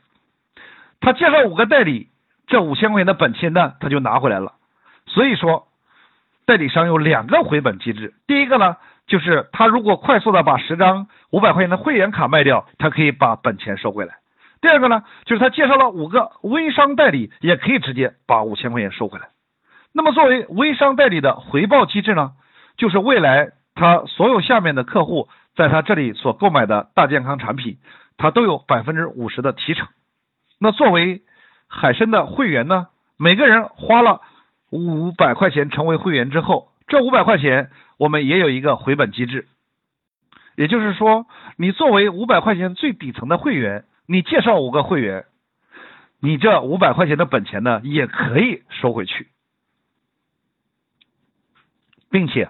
[0.99, 2.09] 他介绍五个代理，
[2.47, 4.53] 这五千块钱的本金呢，他就拿回来了。
[5.07, 5.67] 所以说，
[6.45, 8.13] 代理商有两个回本机制。
[8.27, 8.75] 第一个呢，
[9.11, 14.13] 就是他如果快速的把十张五百块钱的会员卡卖掉，他可以把本钱收回来。
[14.61, 19.25] 第二个呢，就是他介绍了五个微商代理，也可以直接把五千块钱收回来。
[19.93, 22.31] 那么作为微商代理的回报机制呢，
[22.77, 27.79] 就是未来他所有下面的客户在他这里所购买的大健康产品，
[28.15, 29.89] 他都有百分之五十的提成。
[30.57, 31.23] 那作为
[31.67, 34.21] 海参的会员呢，每个人花了
[34.71, 39.47] 五百块钱成为会员之后，这五百块钱我们也有一个回本机制。
[40.55, 43.85] 也就是说，你作为五百块钱最底层的会员。
[44.07, 45.25] 你介绍五个会员，
[46.19, 49.27] 你这五百块钱的本钱呢，也可以收回去，
[52.09, 52.49] 并且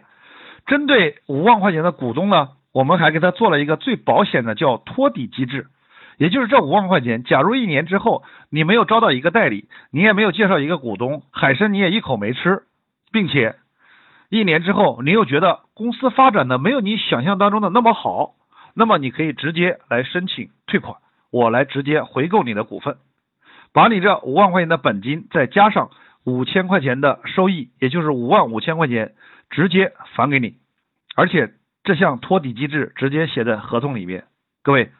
[0.65, 5.67] 针对五万块钱的股东呢，我们还给他做了一个最保险的叫托底机制，
[6.17, 12.63] 也就是这五万块钱，假如一年之后你没有招到一个代理，你也没有介绍一个股东，海参你也一口没吃，
[13.11, 13.57] 并且
[14.31, 18.35] 一年之后你又觉得公司发展的没有你想象当中的那么好，
[18.73, 20.95] 那么你可以直接来申请退款。
[21.31, 22.95] 我来直接回购你的股份，
[23.73, 25.89] 把你这五万块钱的本金再加上
[26.23, 29.15] 五千块钱的收益，也就是五万五千块钱，
[29.49, 30.55] 直接返给你。
[31.17, 31.51] 而且
[31.83, 34.23] 这项托底机制直接写在合同里面。
[34.63, 34.91] 各位，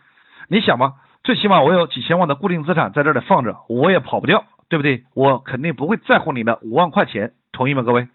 [0.50, 5.06] 你想嘛，最起码我有几千万的固定资产在这里放着，我也跑不掉，对不对？
[5.14, 7.84] 我肯定不会在乎你的五万块钱，同意吗？
[7.84, 8.10] 各位。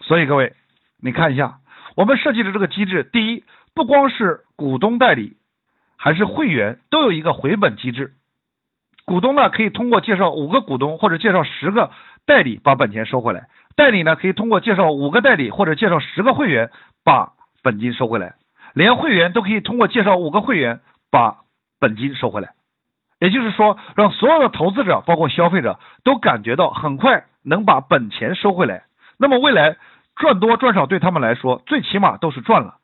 [0.00, 0.54] 所以各位，
[1.00, 1.58] 你看一下，
[1.96, 5.36] 我们设计的这个机制，第一，不光是股东代理。
[6.02, 8.14] 还是会员都有一个回本机制，
[9.04, 11.90] 股东呢可以通过介绍五个股东或者介绍十个
[12.24, 16.70] 代理把本钱收回来，代理呢可以通过介绍五个代理或者介绍十个会员
[17.04, 18.36] 把本金收回来，
[18.72, 21.40] 连会员都可以通过介绍五个会员把
[21.78, 22.54] 本金收回来，
[23.18, 28.84] 也就是说让所有的投资者包括消费者都感觉到很快能把本钱收回来，
[29.20, 29.76] 那么未来
[30.16, 32.78] 赚多赚少对他们来说最起码都是赚了。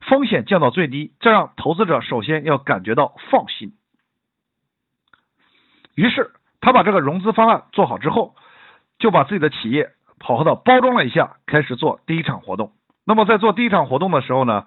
[0.00, 3.72] 风险降到最低，这让投资者首先要感觉到放心。
[5.94, 8.34] 于是他把这个融资方案做好之后，
[8.98, 12.72] 就把自己的企业好好的包装了一下，开始做第一场活动。
[13.04, 14.66] 那么在做第一场活动的时候呢，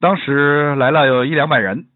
[0.00, 1.86] 当时来了有一两百人，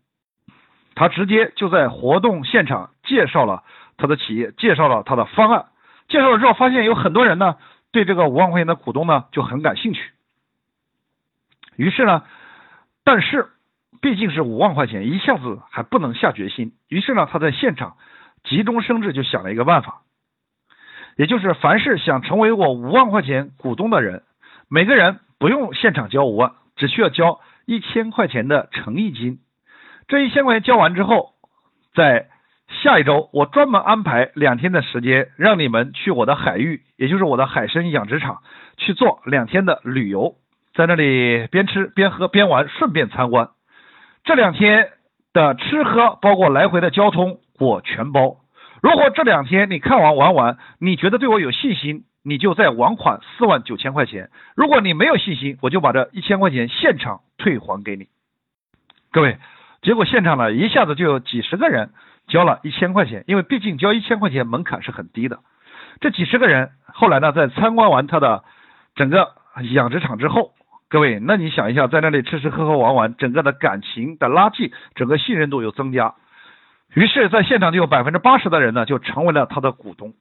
[0.94, 3.62] 他直接就在活动现场介绍了
[3.98, 5.66] 他的企业，介绍了他的方案。
[6.08, 7.56] 介绍了之后，发现有很多人呢
[7.92, 10.12] 对这个五万块钱的股东呢就很感兴趣。
[11.76, 12.24] 于是呢。
[13.02, 13.48] 但是，
[14.02, 16.74] 毕竟是五万块钱，一下子还不能下决心。
[16.86, 17.96] 于是呢，他在现场
[18.44, 20.02] 急中生智，就想了一个办法，
[21.16, 24.22] 也就是凡是想成为我五万块钱股东的人，
[24.68, 29.40] 每个人不用现场交五万，只需要交一千块钱的诚意金。
[30.06, 31.32] 这一千块钱交完之后，
[31.94, 32.28] 在
[32.70, 38.38] 下一周，我专门安排两天的时间，让你们去我的海域，也就是我的海参养殖场
[38.76, 40.36] 去做两天的旅游。
[40.74, 43.50] 在那里边吃边喝边玩，顺便参观。
[44.22, 44.90] 这两天
[45.32, 48.36] 的吃喝，包括来回的交通，我全包。
[48.80, 54.30] 如果这两天你看完玩完，你觉得对我有信心，你就再网款四万九千块钱。
[54.54, 58.06] 如果你没有信心，我就把这一千块钱现场退还给你。
[59.10, 59.38] 各位，
[59.82, 61.90] 结果现场呢一下子就有几十个人
[62.30, 65.40] 交了一千块钱，因为毕竟交一千块钱门槛是很低的。
[66.00, 68.42] 这几十个人后来呢，在参观完他的
[68.94, 69.34] 整个
[69.72, 70.54] 养殖场之后，
[70.88, 76.14] 各位，那你想一下，在那里吃吃喝喝玩玩，整个的感情的拉近，整个信任度有增加。
[76.94, 80.14] 于是，在现场就有百分之八十的人呢，就成为了他的股东。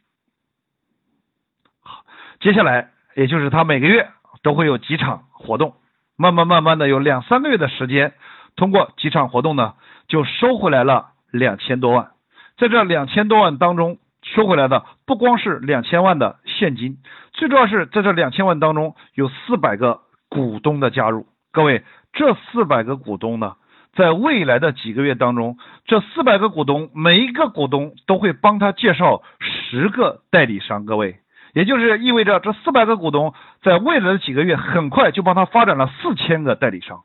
[2.42, 4.10] 接下来，也就是他每个月
[4.44, 5.76] 都会有几场活动，
[6.16, 8.14] 慢慢慢慢的有两三个月的时间，
[8.56, 9.76] 通过几场活动呢，
[10.08, 12.12] 就收回来了两千多万。
[12.58, 16.98] 在这两千多万当中，收回来的不光是两千万的现金，
[17.34, 21.26] 最重要是在这两千万当中有四百个股东的加入。
[21.52, 23.56] 各位，这四百个股东呢？
[23.96, 31.20] 在未来的几个月当中，这四百个股东每一个股东都会帮他介绍十个代理商，各位，
[31.54, 37.02] 也就是意味着这四百个股东在未来的几个月很快就帮他发展了四千个代理商。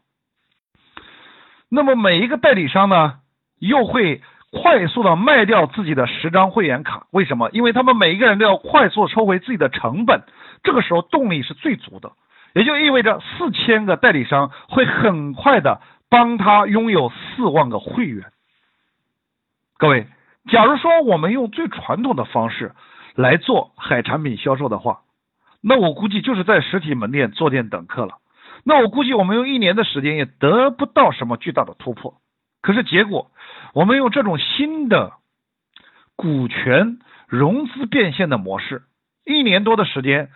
[1.71, 3.15] 那么每一个代理商呢，
[3.67, 7.51] 又会快速的卖掉自己的十张会员卡，为什么？
[7.53, 10.23] 因为他们每一个人都要快速收回自己的成本，
[10.63, 12.13] 这个时候动力是最足的，
[12.55, 15.81] 也就意味着四千个代理商会很快的。
[16.11, 18.27] 帮他拥有四万个会员。
[19.79, 20.07] 各位，
[20.49, 22.73] 假如说我们用最传统的方式
[23.17, 25.01] 来做海产品销售的话，
[25.61, 28.19] 那我估计就是在实体门店坐店等客了。
[28.65, 32.15] 那我估计我们用一年的时间也得不到什么巨大的突破。
[32.63, 33.33] 可是结果，
[33.75, 35.15] 我们用这种新的
[36.15, 38.83] 股权融资变现的模式，
[39.27, 40.31] 一年多的时间，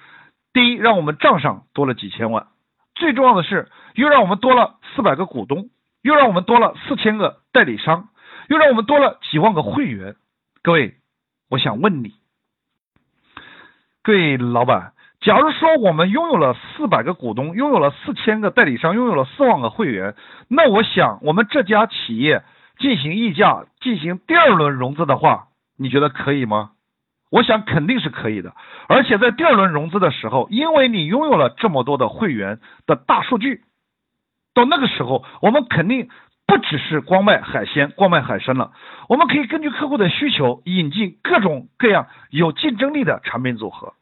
[0.52, 2.48] 第一让我们账上多了几千万。
[2.96, 5.70] 最重要的是，又让我们多了四百个股东，
[6.02, 8.08] 又让我们多了四千个代理商，
[8.48, 10.16] 又让我们多了几万个会员。
[10.64, 10.96] 各位，
[11.48, 12.14] 我想问你，
[14.02, 20.16] 各位老板，假如说我们拥有了四百个股东，拥有了四千个代理商，拥有了四万个会员，
[20.48, 22.42] 那我想我们这家企业
[22.78, 26.70] 进行溢价、进行第二轮融资的话，你觉得可以吗？
[27.30, 28.54] 我想肯定是可以的，
[28.88, 33.62] 而且在第二轮融资的时候，因为你拥有了这么多的会员的大数据，
[34.54, 36.08] 到那个时候，我们肯定
[36.46, 38.72] 不只是光卖海鲜、光卖海参了，
[39.10, 43.92] 我们可以根据客户的需求，引进各种各样有竞争力的产品组合。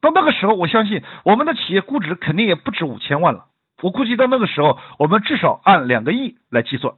[0.00, 3.46] 到那个时候，我相信我们的企业估值肯定也不止五千万了。
[3.82, 6.94] 我估计到那个时候，我们至少按两个亿来计算，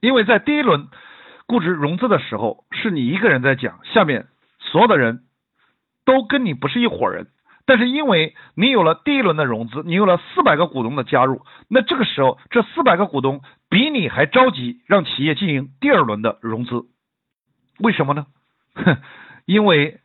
[0.00, 0.88] 因为在第一轮
[1.46, 4.26] 估值融资的时候，是你一个人在讲，下面。
[4.60, 5.20] 所有的人
[6.04, 7.28] 都跟你不是一伙人，
[7.64, 16.82] 但是因为你有了第一轮的融资，你有了四百个股东的加入，那这个时候这四百个股东比你还着急让企业进行第二轮的融资，
[17.78, 18.26] 为什么呢？
[18.74, 18.98] 哼，
[19.46, 20.00] 因为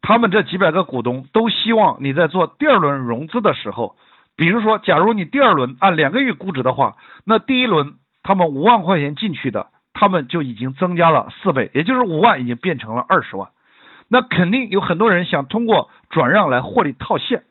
[0.00, 3.96] 他们这几百个股东都希望你在做第二轮融资的时候，
[4.36, 13.50] 比如说，假如你第二轮按两个月估值的话，那第一轮他们五万块钱进去的，他们就已经增加了四倍，也就是五万已经变成了二十万。
[14.08, 17.44] 那肯定有很多人想通过转让来获利套现，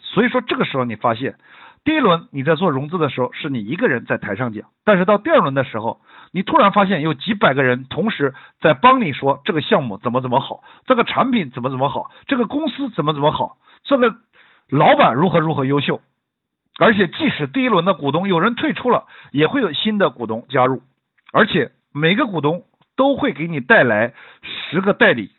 [0.00, 1.36] 所以说这个时候你发现，
[1.84, 6.00] 第一轮你在做融资的时候是你一个人在台上讲，但是到第二轮的时候，
[6.32, 14.14] 你突然发现有几百个人同时在帮你说这个项目怎么怎么好，这个产品怎么怎么好，这个公司怎么怎么好，这个
[14.70, 16.00] 老板如何如何优秀，
[16.78, 20.82] 而且即使第一轮的股东有人退出了，也会有新的股东加入，
[21.32, 22.64] 而且每个股东
[22.96, 24.12] 都会给你带来
[24.70, 25.30] 十个代理。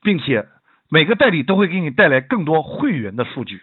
[0.00, 0.46] 并且
[0.88, 3.62] 每个代理都会给你带来更多会员的数据。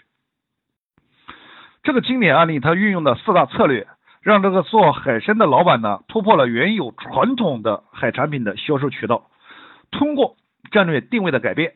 [1.82, 3.88] 这个经典案例，它运用的四大策略，
[4.21, 9.30] 让这个做海参的老板呢，突破了原有传统的海产品的销售渠道。
[9.91, 10.36] 通过
[10.71, 11.75] 战略定位的改变，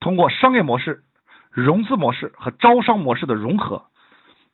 [0.00, 1.02] 通过商业模式、
[1.50, 3.84] 融资模式和招商模式的融合，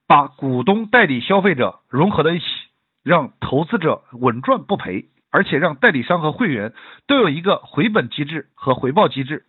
[0.06, 2.44] 把股东、代理、消费者融合在一起，
[3.02, 5.06] 让投资者稳赚不赔。
[5.36, 6.72] 而且让代理商和会员
[7.08, 9.46] 都有一个回本机制和回报机制，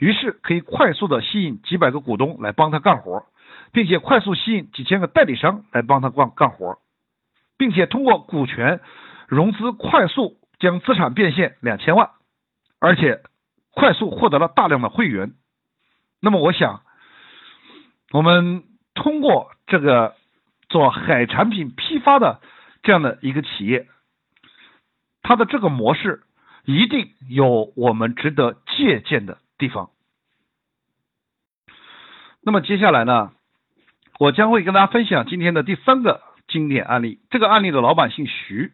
[0.00, 3.24] 于是可以快速的吸引几百个股东来帮他干活，
[3.70, 6.78] 并且快速吸引几千个代理商来帮他干干活，
[7.56, 8.80] 并且通过股权
[9.28, 12.10] 融资快速将资产变现两千万，
[12.80, 13.22] 而且
[13.70, 15.34] 快速获得了大量的会员。
[16.20, 16.82] 那么我想，
[18.10, 20.14] 我们通过这个
[20.68, 22.40] 做海产品批发的
[22.82, 23.86] 这样的一个企业。
[25.22, 26.22] 它的这个模式
[26.64, 29.90] 一定有我们值得借鉴的地方。
[32.40, 33.32] 那么接下来呢，
[34.18, 37.20] 我将会跟大家分享今天的第三个经典案例。
[37.28, 38.72] 这个案例的老板姓徐，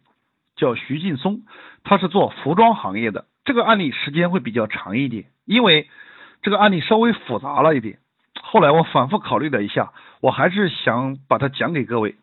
[0.55, 1.41] 叫徐劲松，
[1.83, 3.25] 他是做服装行业的。
[3.43, 5.89] 这个案例时间会比较长一点，因为
[6.41, 7.99] 这个案例稍微复杂了一点。
[8.41, 9.91] 后来我反复考虑了一下，
[10.25, 12.15] 我还是想把它讲给各位。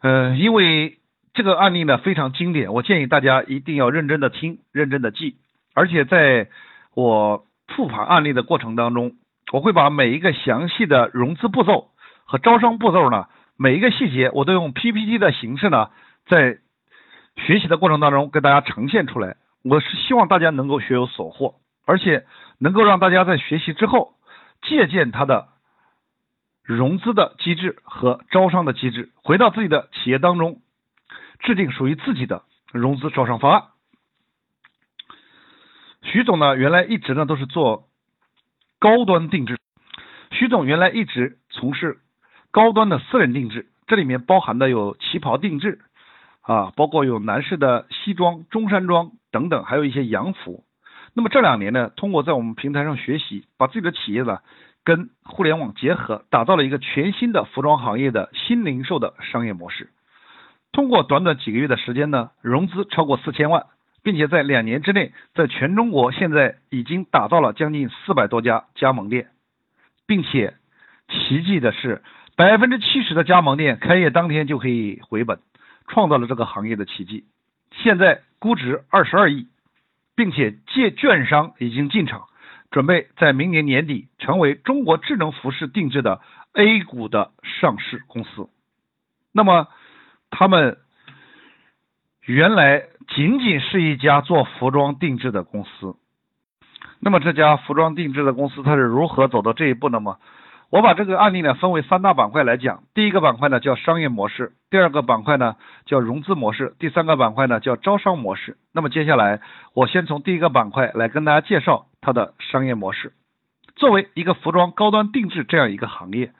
[0.00, 0.98] 呃，因为
[1.34, 5.34] 这个案例呢非常经典，我建议大家一定要认真的听，认真的记。
[5.74, 6.48] 而且在
[6.94, 9.14] 我复盘案例的过程当中，
[9.50, 11.88] 我会把每一个详细的融资步骤
[12.26, 15.90] 和招商步骤呢，每一个细节我都用 PPT 的形式呢，
[16.28, 16.58] 在
[17.34, 19.34] 学习的过程当中给大家呈现出来。
[19.64, 22.24] 我是希望大家能够学有所获，而且
[22.60, 24.14] 能够让大家在学习之后。
[24.62, 25.48] 借鉴它的
[26.76, 30.60] 融资的机制和招商的机制，回到自己的企业当中，
[31.40, 33.64] 制定属于自己的融资招商方案。
[36.02, 37.88] 徐总呢，原来一直呢都是做
[38.78, 39.58] 高端定制。
[40.30, 41.98] 徐总原来一直从事
[42.52, 45.80] 高端的私人定制，这里面包含的有旗袍定制
[46.42, 50.62] 啊，包括有男士的西装、中山装等等，还有一些洋服。
[51.14, 54.38] 那么这两年呢，通过在我们平台上学习，把自己的企业呢
[54.84, 59.90] 跟互联网结合，打造了一个全新的服装行业的新零售的商业模式。
[60.72, 63.66] 通过短短几个月的时间呢，融资超过四千万，
[64.02, 69.28] 并且在两年之内，在全中国现在已经打造了将近四百多家加盟店，
[70.06, 70.54] 并且
[71.08, 72.02] 奇迹的是，
[72.36, 75.38] 百分之七十的加盟店开业当天就可以回本，
[75.88, 77.24] 创造了这个行业的奇迹。
[77.72, 79.46] 现在估值二十二亿。
[80.16, 82.24] 并且借券商已经进场，
[82.70, 86.20] 准备在明年年底成为中国智能服饰定制的
[86.54, 88.48] A 股的上市公司。
[89.32, 89.68] 那么，
[90.30, 90.78] 他们
[92.24, 95.96] 原来仅仅是一家做服装定制的公司。
[97.00, 100.18] 那么这家服装定制的公司它是如何走到这一步的吗？
[100.68, 105.56] 我把这个案例呢分为三大板块来讲，第一个板块呢叫商业模式，第二个板块呢
[105.86, 108.56] 叫融资模式，第三个板块呢叫招商模式。
[108.72, 109.40] 那么接下来
[109.74, 113.12] 我先从第一个板块来跟大家介绍它的商业模式。
[113.76, 116.32] 作为一个服装高端定制这样一个行业，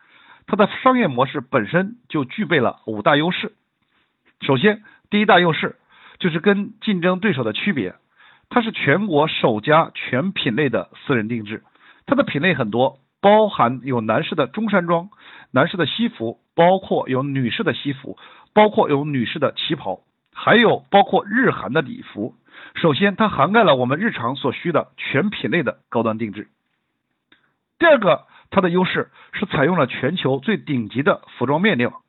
[0.47, 3.53] 它的商业模式本身就具备了五大优势。
[4.41, 5.77] 首先，第一大优势
[6.19, 7.95] 就是跟竞争对手的区别，
[8.49, 11.63] 它是全国首家全品类的私人定制，
[12.07, 12.99] 它的品类很多。
[13.23, 15.11] 包含有男士的中山装、
[15.51, 18.17] 男士的西服，包括有女士的西服，
[18.55, 20.01] 包括有女士的旗袍，
[20.35, 22.35] 还有包括日韩的礼服。
[22.75, 26.49] 首先，它涵盖了我们日常所需的全品类的高端定制。
[27.79, 32.03] 第二个，它的优势是采用了全球最顶级的服装面料。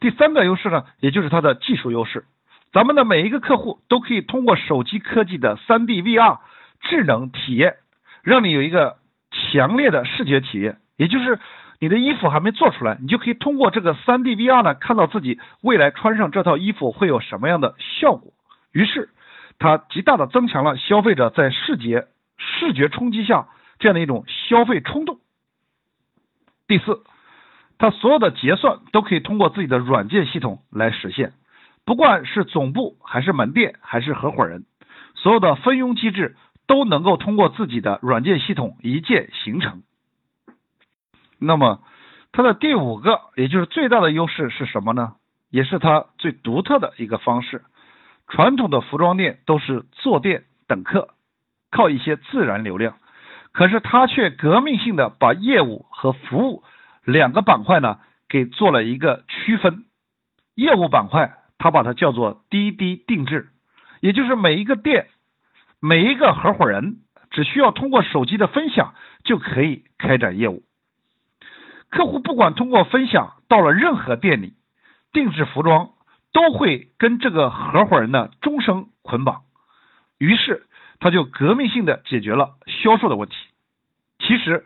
[0.00, 2.24] 第三个优势呢，也就是它的技术优势。
[2.72, 6.38] 咱们的每一个客户都可以通过手机科技的 3D VR
[6.80, 7.76] 智能体验，
[8.22, 8.96] 让你有一个。
[9.30, 11.38] 强烈的视觉体验，也就是
[11.80, 18.32] 你的衣服还没做出来，你就可以通过这个 3D VR 呢，看到自己未来穿上这套衣服会有什么样的效果。
[18.78, 19.08] 于是，
[19.58, 22.06] 它极大的增强了消费者在视觉
[22.36, 23.48] 视觉冲击下
[23.80, 25.18] 这样的一种消费冲动。
[26.68, 27.02] 第四，
[27.78, 31.32] 它所有的结算都可以通过自己的软件系统来实现，
[31.84, 34.64] 不管是总部还是门店还是合伙人，
[35.16, 36.36] 所有的分佣机制。
[36.68, 39.82] 都能够通过自己的软件系统一键形成。
[41.38, 41.80] 那么，
[42.30, 45.14] 它的第五个，也就是最大的优势是什么呢？
[45.48, 47.64] 也是它最独特的一个方式。
[48.28, 51.08] 传统的服装店都是坐店等客，
[51.70, 52.96] 靠一些自然流量，
[53.52, 56.62] 可是他却革命性的把业务和服务
[57.04, 57.98] 两个板块呢
[58.28, 59.84] 给做了一个区分。
[60.54, 63.48] 业务板块，他把它叫做滴滴定制，
[64.00, 65.08] 也就是每一个店。
[65.80, 66.96] 每一个合伙人
[67.30, 70.64] 只需要通过手机的分享就可以开展业务。
[71.88, 74.54] 客户不管通过分享到了任何店里，
[75.12, 75.90] 定制服装
[76.38, 79.42] 都会跟这个合伙人的终生捆绑。
[80.18, 80.66] 于是
[81.00, 83.34] 他就革命性的解决了销售的问题。
[84.18, 84.64] 其实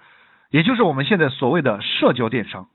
[0.50, 2.68] 也就是我们现在所谓的社交电商，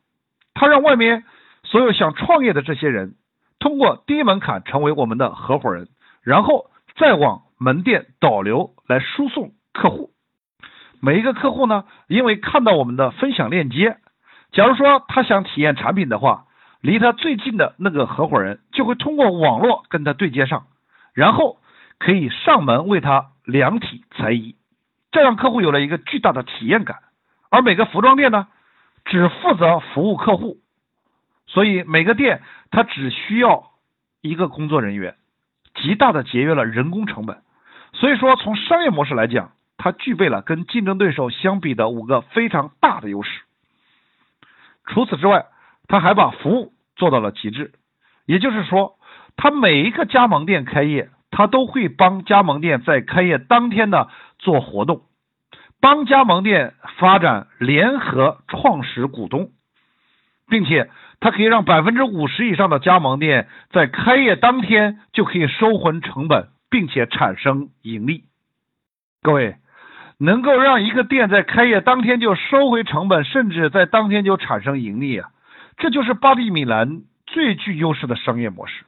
[0.53, 1.25] 他让外面
[1.63, 3.13] 所有想创业的这些人
[3.59, 5.89] 通过低门槛成为我们的合伙人，
[6.23, 7.43] 然后再往。
[7.59, 10.11] 门店导流来输送客户，
[11.01, 13.97] 每一个客户呢，因为看到我们的分享链接，
[14.51, 16.45] 假如说他想体验产品的话，
[16.81, 20.67] 离他最近的那个合伙人就会通过网络跟他对接上，
[21.13, 21.57] 然后
[21.99, 24.55] 可以上门为他量体裁衣，
[25.11, 26.97] 这让客户有了一个巨大的体验感。
[27.49, 28.47] 而每个服装店呢，
[29.05, 30.57] 只负责服务客户，
[31.47, 33.71] 所以每个店他只需要
[34.21, 35.15] 一个工作人员，
[35.75, 37.41] 极大的节约了人工成本。
[37.93, 43.41] 所以说，从商业模式来讲，它具备了跟竞争对手相比的五个非常大的优势。
[44.85, 45.45] 除此之外，
[45.87, 47.71] 他还把服务做到了极致。
[48.25, 48.95] 也就是说，
[49.35, 54.07] 他每一个加盟店开业，他都会帮加盟店在开业当天呢
[54.37, 55.01] 做活动，
[55.79, 59.51] 帮加盟店发展联合创始股东，
[60.49, 68.25] 并且他可以让百分之五十以上的加盟店在开业当天就可以收回成本，并且产生盈利。
[69.21, 69.55] 各位，
[70.19, 75.29] 能够让一个店在开业当天就收回成本，甚至在当天就产生盈利啊，
[75.77, 78.85] 这就是巴蒂米兰最具优势的商业模式。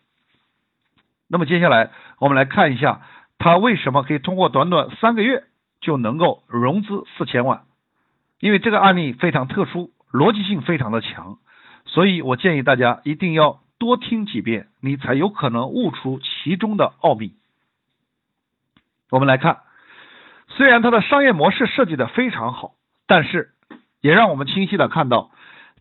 [1.28, 3.02] 那么接下来我们来看一下，
[3.38, 5.44] 他为什么可以通过短短三个月
[5.80, 7.64] 就能够融资四千万？
[8.40, 11.38] 因为这个案例非常特殊，逻辑性非常的强，
[11.86, 17.36] 所以我建议大家一定要多听几遍，你才有可能悟出其中的奥秘。
[19.12, 19.60] 我们来看，
[20.48, 22.74] 虽然它的商业模式设计的非常好，
[23.08, 23.52] 但是
[24.02, 25.32] 也让我们清晰的看到，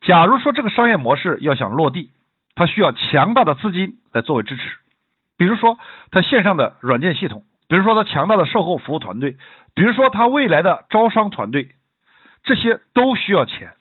[0.01, 2.11] 假如说这个商业模式要想落地，
[2.55, 4.63] 它需要强大的资金来作为支持。
[5.37, 5.79] 比如说，
[6.11, 9.37] 它线上的软件系统，比如说它强大的售后服务团队，
[9.75, 11.75] 比如说它未来的招商团队，
[12.43, 13.75] 这些都需要钱，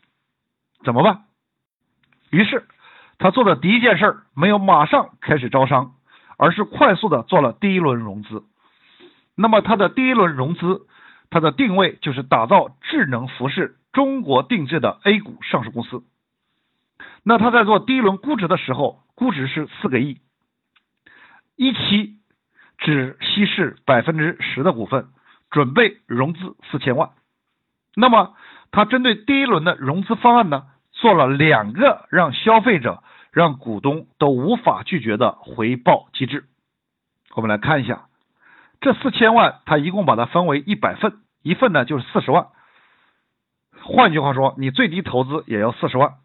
[0.83, 1.23] 怎么办？
[2.29, 2.67] 于是
[3.19, 5.93] 他做的第一件事没有马上开始招商，
[6.37, 8.43] 而是快速的做了第一轮融资。
[9.33, 10.81] 那么他的第一轮融资，
[11.29, 16.03] 它的定位就是打造智能服饰中国定制的 A 股上市公司。
[17.23, 20.21] 那他在做第一轮估值的时候，估值是四个亿。
[21.57, 22.15] 一期
[22.77, 25.07] 只稀释百分之十的股份，
[25.49, 27.09] 准备融资四千万。
[27.95, 28.35] 那么，
[28.71, 36.45] 他针对第一轮的融资方案呢，做了两个让消费者、让股东都无法拒绝的回报机制。
[37.35, 38.06] 我们来看一下，
[38.79, 42.47] 这四千万，他一共把它分为一百份，一份呢就是四十万。
[43.81, 46.15] 换句话说，你最低投资也要四十万。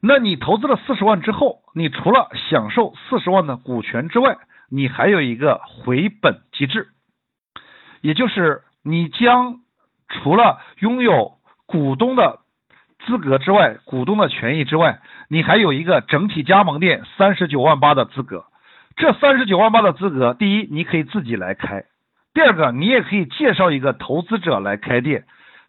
[0.00, 4.36] 那你投资了四十万之后，你除了享受四十万的股权之外，
[4.68, 6.88] 你还有一个回本机制，
[8.02, 9.60] 也就是你将
[10.08, 12.40] 除了拥有股东的
[13.06, 18.44] 资格之外，股东的权益之外，你还有一个整体加盟店三十九万八的资格。
[18.96, 21.84] 这三十九万八的资格，第一你可以自己来开，
[22.32, 25.24] 第二个你也可以介绍一个投资者来开店。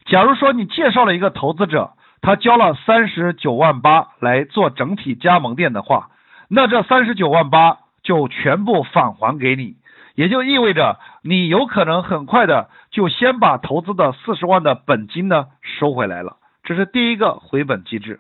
[0.06, 1.92] 假如说你介绍了一个投资者。
[2.22, 6.10] 他交了三十九万八来做整体加盟店的话，
[6.50, 9.76] 那这三十九万八就全部返还给你，
[10.16, 18.20] 也就意味着你有可能很快的就先把投资的四十万的本金呢收回来了，这是第一个回本机制。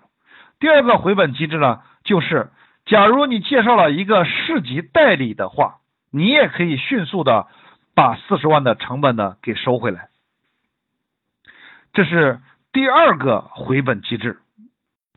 [0.59, 2.51] 第二个回本机制呢，就是
[2.85, 5.77] 假如你介绍了一个市级代理的话，
[6.11, 7.47] 你也可以迅速的
[7.93, 10.09] 把四十万的成本呢给收回来，
[11.93, 12.39] 这是。
[12.73, 14.39] 第二个回本机制，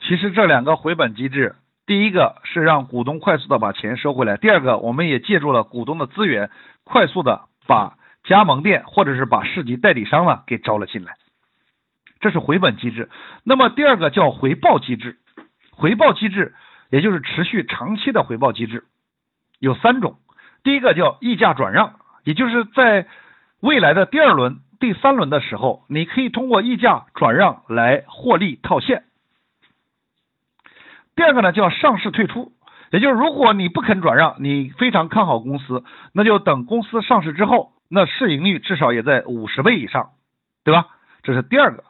[0.01, 1.57] 其实这两个回本机制，
[1.87, 6.51] 第一个是让股东快速的把钱收回来，第二个我们也借助了股东的资源，
[6.85, 11.17] 快速的把加盟店或者是把市级代理商呢给招了进来，
[12.21, 13.11] 这是回本机制。
[13.43, 15.19] 那么第二个叫回报机制，
[15.73, 16.55] 回报机制
[16.91, 18.85] 也就是持续长期的回报机制，
[19.59, 20.19] 有三种，
[20.63, 23.07] 第一个叫溢价转让，也就是在
[23.61, 24.61] 未来的第二轮。
[24.81, 29.03] 第三轮的时候，你可以通过溢价转让来获利套现。
[31.17, 32.53] 第二个呢叫上市退出，
[32.93, 35.83] 也就是如果你不肯转让，你非常看好公司，
[36.13, 40.11] 那就等公司上市之后，那市盈率至少也在五十倍以上，
[40.63, 40.87] 对吧？
[41.25, 41.83] 这是第二个。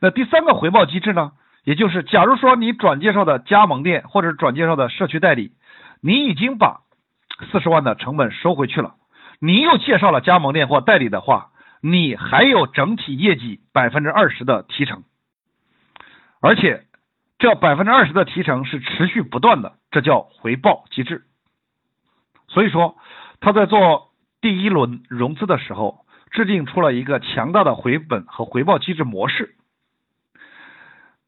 [0.00, 1.30] 那第三个回报机制呢？
[1.64, 5.52] 也就是假如说你转介绍的加盟店或者转介绍的社区代理，
[6.00, 6.80] 你已经把
[7.50, 8.94] 四十万的成本收回去了，
[9.40, 11.48] 你又介绍了加盟店或代理的话。
[11.84, 15.02] 你还有整体业绩百分之二十的提成，
[16.40, 16.84] 而且
[17.40, 21.24] 这百分之二十的提成是持续不断的，这叫回报机制。
[22.46, 22.96] 所以说，
[23.40, 29.56] 他在做第一轮融资的时候，制定出了一个强大的回本和回报机制模式。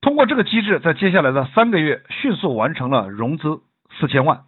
[0.04, 3.62] 通过这个机制，在接下来的三个月迅速完成了融资
[3.98, 4.44] 四千万。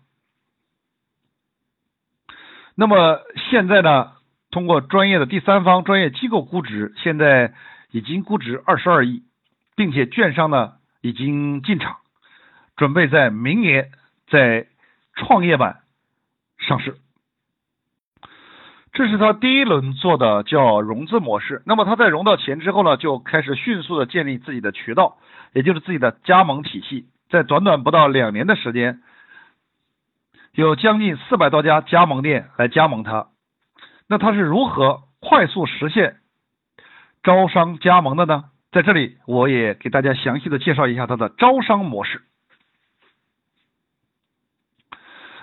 [2.74, 4.12] 那么现在呢？
[4.50, 7.54] 通过专业的第三方专业机构估值，现在
[7.90, 9.22] 已经估值二十二亿，
[9.76, 11.96] 并且券商呢已经进场，
[12.76, 13.90] 准备在明年
[14.30, 14.66] 在
[15.14, 15.80] 创业板
[16.58, 16.96] 上市。
[18.92, 21.62] 这是他第一轮做的叫融资模式。
[21.66, 25.18] 那么他在融到钱之后呢，就开始迅速的建立自己的渠道，
[25.52, 27.08] 也就是自己的加盟体系。
[27.28, 29.02] 在短短不到两年的时间，
[30.52, 33.28] 有将近四百多家加盟店来加盟他。
[34.08, 36.18] 那他是如何快速实现
[37.22, 38.44] 招商加盟的呢？
[38.70, 42.22] 在这里，我也给大家详细的介绍一下他的招商模式。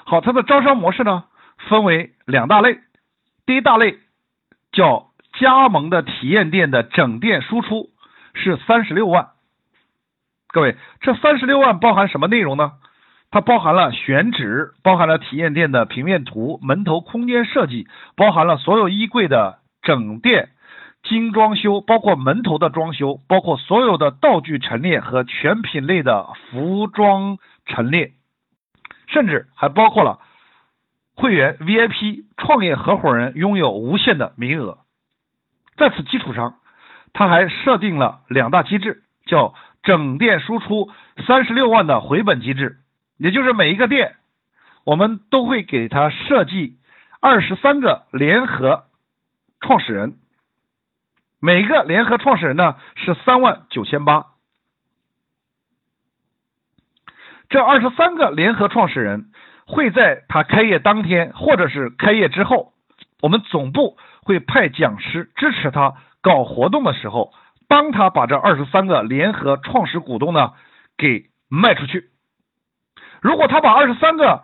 [0.06, 1.26] 好，他的招商模式呢，
[1.70, 2.80] 分为两大类。
[3.46, 4.00] 第一大类
[4.72, 7.90] 叫加盟的体验店的整店输出
[8.34, 9.32] 是三十六万。
[10.54, 12.74] 各位，这三十六万包含什么内容呢？
[13.32, 20.50] 它包含了选址，包含了体验店的平面图、门头空间设计，包含了所有衣柜的整店
[21.02, 28.12] 精装修，包括门头的装修，包括所有的道具陈列和全品类的服装陈列，
[29.08, 30.20] 甚至还包括了
[31.16, 34.78] 会员 VIP 创业合伙人拥有无限的名额。
[35.78, 36.58] 在此基础上，
[37.12, 40.90] 它还设定了两大机制，叫整店输出
[41.28, 42.80] 三十六万的回本机制。
[43.18, 44.16] 也就是每一个店，
[44.86, 46.78] 我们都会给他设计
[47.22, 48.86] 二十三个联合
[49.62, 50.18] 创始人，
[51.40, 54.26] 每个联合创始人呢是三万九千八。
[57.50, 59.30] 这二十三个联合创始人
[59.68, 62.74] 会在他开业当天或者是开业之后，
[63.22, 67.32] 我们总部会派讲师支持他搞活动的时候，
[67.74, 70.54] 帮他把这二十三个联合创始股东呢
[70.96, 72.12] 给卖出去。
[73.20, 74.44] 如果他把二十三个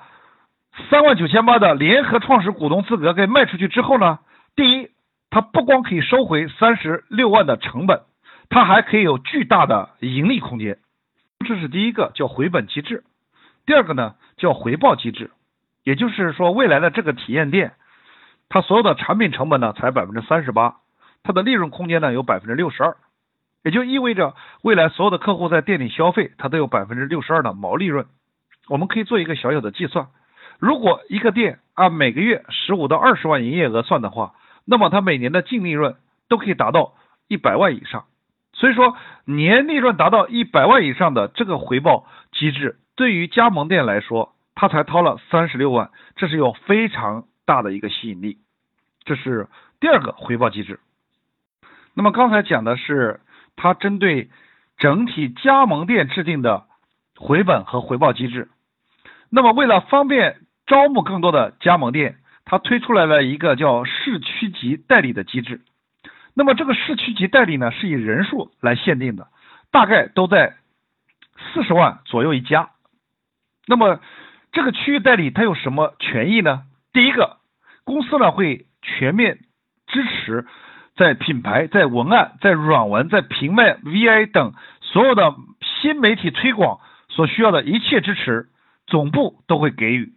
[0.90, 4.18] 三万九千八的联合创始股东资格给卖出去之后呢？
[4.56, 4.90] 第一，
[5.30, 8.02] 他不光可以收回三十六万的成本，
[8.50, 10.80] 他还可以有巨大的盈利空间。
[11.48, 13.04] 这是第一个叫回本机制。
[13.68, 15.30] 第二个呢叫回报机制，
[15.84, 17.74] 也就是说未来的这个体验店，
[18.50, 20.78] 它所有的产品成本呢才百分之三十八，
[21.22, 22.98] 它的利润空间呢有百分之六十二，
[23.64, 28.06] 也就意味着未来所有的客户在店里消费，它都有百分之六十二的毛利润。
[28.68, 30.08] 我们可以做一个小小的计算，
[30.60, 34.34] 如果一个店按每个月十五到二十万营业额算的话，
[34.66, 35.96] 那么它每年的净利润
[36.28, 36.94] 都可以达到
[37.28, 38.06] 一百万以上。
[38.54, 38.96] 所以说，
[39.26, 48.38] 年利润达到一百万以上的这个回报机制，对于加盟店来说，他才掏了三十六万，这是有非常大的一个吸引力。
[49.06, 49.48] 这是
[49.80, 50.80] 第二个回报机制。
[51.94, 53.22] 那么刚才讲的是
[53.62, 54.30] 它针对
[54.78, 56.64] 整体加盟店制定的
[57.18, 58.48] 回本和回报机制。
[59.30, 65.60] 那么，为了方便招募更多的加盟店，它推出来了一个叫市区级代理的机制。
[66.34, 69.28] 那么，这个市区级代理呢，是以人数来限定的，
[69.72, 70.56] 大概都在
[71.54, 72.70] 四十万左右一家。
[73.68, 74.00] 那么，
[74.54, 76.64] 这个区域代理它有什么权益呢？
[76.94, 77.38] 第一个，
[77.84, 79.40] 公司呢会全面
[79.86, 80.46] 支持
[81.00, 88.50] 在品牌、在文案、在软文、在平面 VI 等所有的新媒体推广所需要的一切支持。
[88.86, 90.14] 总部都会给予，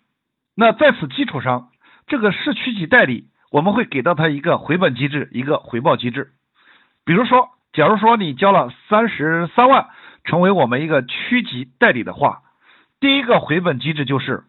[0.57, 1.69] 那在此基础上，
[2.07, 6.31] 这个市区级代理我们会给到他一个回本机制，一个回报机制。
[7.05, 9.91] 比如说，假如说你交了三十三万，
[10.25, 12.41] 成为我们一个区级代理的话，
[12.99, 14.45] 第一个回本机制就是，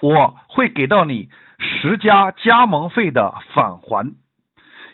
[0.00, 4.14] 我会给到你十家加盟费的返还。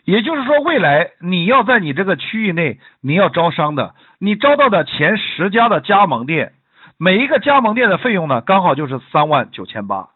[0.09, 6.55] 也就是说，未来你要在你这个区域内你要招商的，你招到的前十家的加盟店。
[6.97, 10.09] 每一个加盟店的费用呢，刚好就是三万九千八，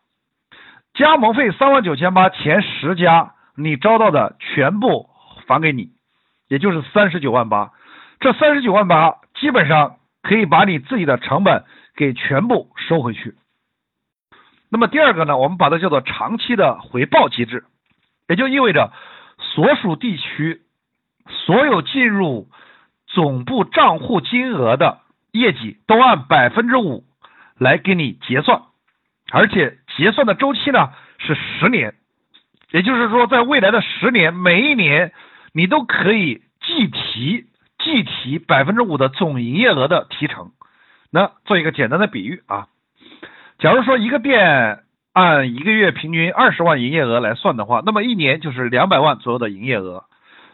[0.95, 5.11] 加盟费三万九千八，前十家你招到的全部
[5.47, 5.91] 返给你，
[6.49, 7.73] 也就是三十九万八。
[8.19, 11.65] 这三十九万八基本上可以把你自己的成本
[11.97, 13.35] 给全部收回去。
[14.71, 17.65] 那么第二个呢，我们把它叫做长期的回报机制，
[18.27, 18.91] 也就意味着
[19.55, 20.63] 所属地区
[21.29, 22.49] 所有进入
[23.07, 24.99] 总部账户金额的。
[25.35, 27.05] 业绩都按百分之五
[27.57, 28.65] 来给你结算，
[29.31, 31.95] 而且结算的周期呢是十年，
[32.71, 35.15] 也就是说，在未来的十年，每一年
[35.55, 37.47] 你都可以计提
[37.79, 40.51] 计提百分之五的总营业额的提成。
[41.11, 42.69] 那做一个简单的比喻啊，
[43.59, 44.81] 假如说一个店
[45.13, 50.05] 按一个月平均二十万营业额来算的话，那么一年就是两百万左右的营业额。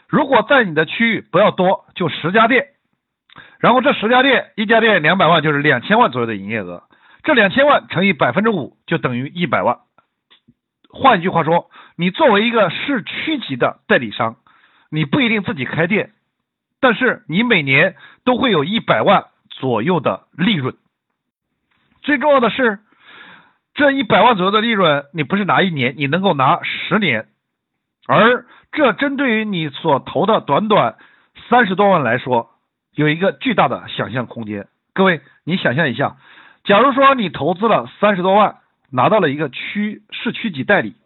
[0.08, 2.68] 如果在你的区域不要多，就十家店。
[3.60, 6.84] 然后这十家店，一家店两百万，就是两千万左右的营业额。
[7.22, 9.78] 这两千万乘以百分之五，就等于一百万。
[10.90, 14.36] 换一句话说，你作为一个市区级的代理商，
[14.90, 16.12] 你不一定自己开店，
[16.80, 17.94] 但是你每年
[18.24, 20.74] 都会有一百万左右的利润。
[22.00, 22.78] 最重要的是，
[23.78, 27.28] 这一百万左右的利润，你不是拿一年，你能够拿十年。
[28.08, 30.96] 而这针对于你所投的短短
[31.48, 32.50] 三十多万来说，
[32.92, 36.16] 有一个巨大的想象空间，各位，你想象一下，
[36.64, 38.56] 假如说你投资了三十多万，
[38.90, 40.96] 拿到了一个区市区级代理，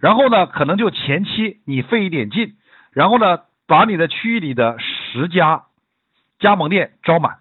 [0.00, 2.54] 然后呢，可能就前期你费一点劲，
[2.90, 5.62] 然后呢，把你的区域里的十家
[6.40, 7.36] 加盟店招满，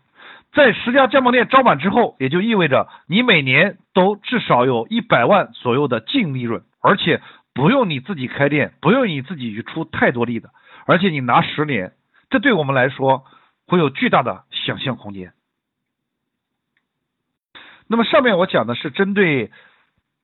[0.53, 7.21] 在十家加盟店招满之后，也就意味着你每年都至少有一百万左右的净利润，而且
[7.53, 10.49] 不用你自己开店，不用你自己去出太多力的，
[10.85, 11.93] 而且你拿十年，
[12.29, 13.23] 这对我们来说
[13.65, 15.31] 会有巨大的想象空间。
[17.87, 19.49] 那么上面我讲的是针对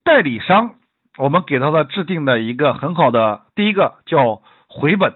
[0.04, 0.76] 代理商，
[1.18, 5.16] 我们给他的制定的一个很好的，第一个叫回本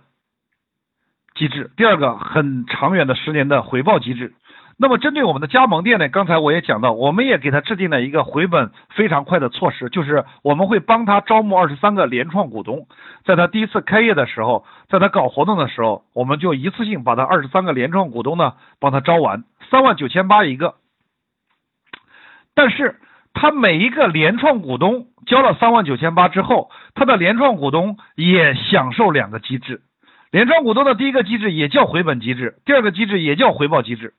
[1.33, 4.33] 机制，第二个很长远的十年的回报机制。
[4.77, 12.85] 那么针对我们的加盟店呢，刚才我也讲到，我们也给他制定了一个回本非常快的措施，就是我们会帮他招募二十三个联创股东，
[13.23, 20.75] 在他第一次开业的时候，在他搞活动的时候，我们就一次性把他二十三个联创股东呢帮他招完，三万九千八一个。
[22.53, 22.99] 但是
[23.33, 29.81] 他每一个联创股东交了三万九千八之后，他的联创股东也享受两个机制，
[30.31, 34.13] 联创股东的第一个机制也叫回本机制，第二个机制也叫回报机制。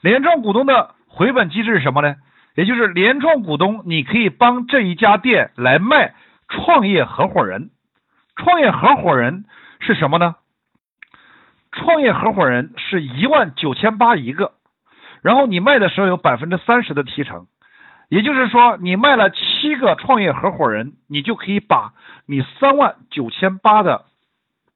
[0.00, 2.16] 联创股东的回本机制是什么呢？
[2.56, 6.14] 也就是联创股东，你可以帮这一家店来卖
[6.48, 7.70] 创业合伙人。
[8.36, 9.44] 创业合伙人
[9.78, 10.36] 是什么呢？
[11.72, 14.52] 创业合伙人是一万九千八一个，
[15.22, 17.46] 然后你卖的时候有百分之三十的提成，
[18.08, 21.92] 也就是说你卖了七个创业合伙人，你就可以把
[22.26, 24.06] 你三万九千八的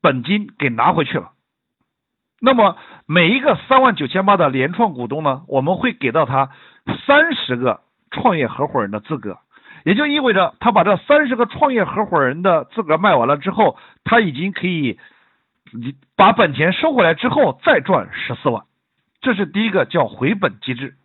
[0.00, 1.32] 本金给拿回去了。
[2.44, 2.76] 那么
[3.06, 6.50] 每一个三万九千八的联创股东呢，我们会给到他
[7.06, 7.80] 三十个
[8.10, 9.38] 创业合伙人的资格，
[9.82, 14.98] 也就意味着他把这三十个创业合伙人的资格卖完了之后，他已经可以
[15.72, 18.64] 你把本钱收回来之后再赚十四万，
[19.22, 20.96] 这是第一个叫回本机制。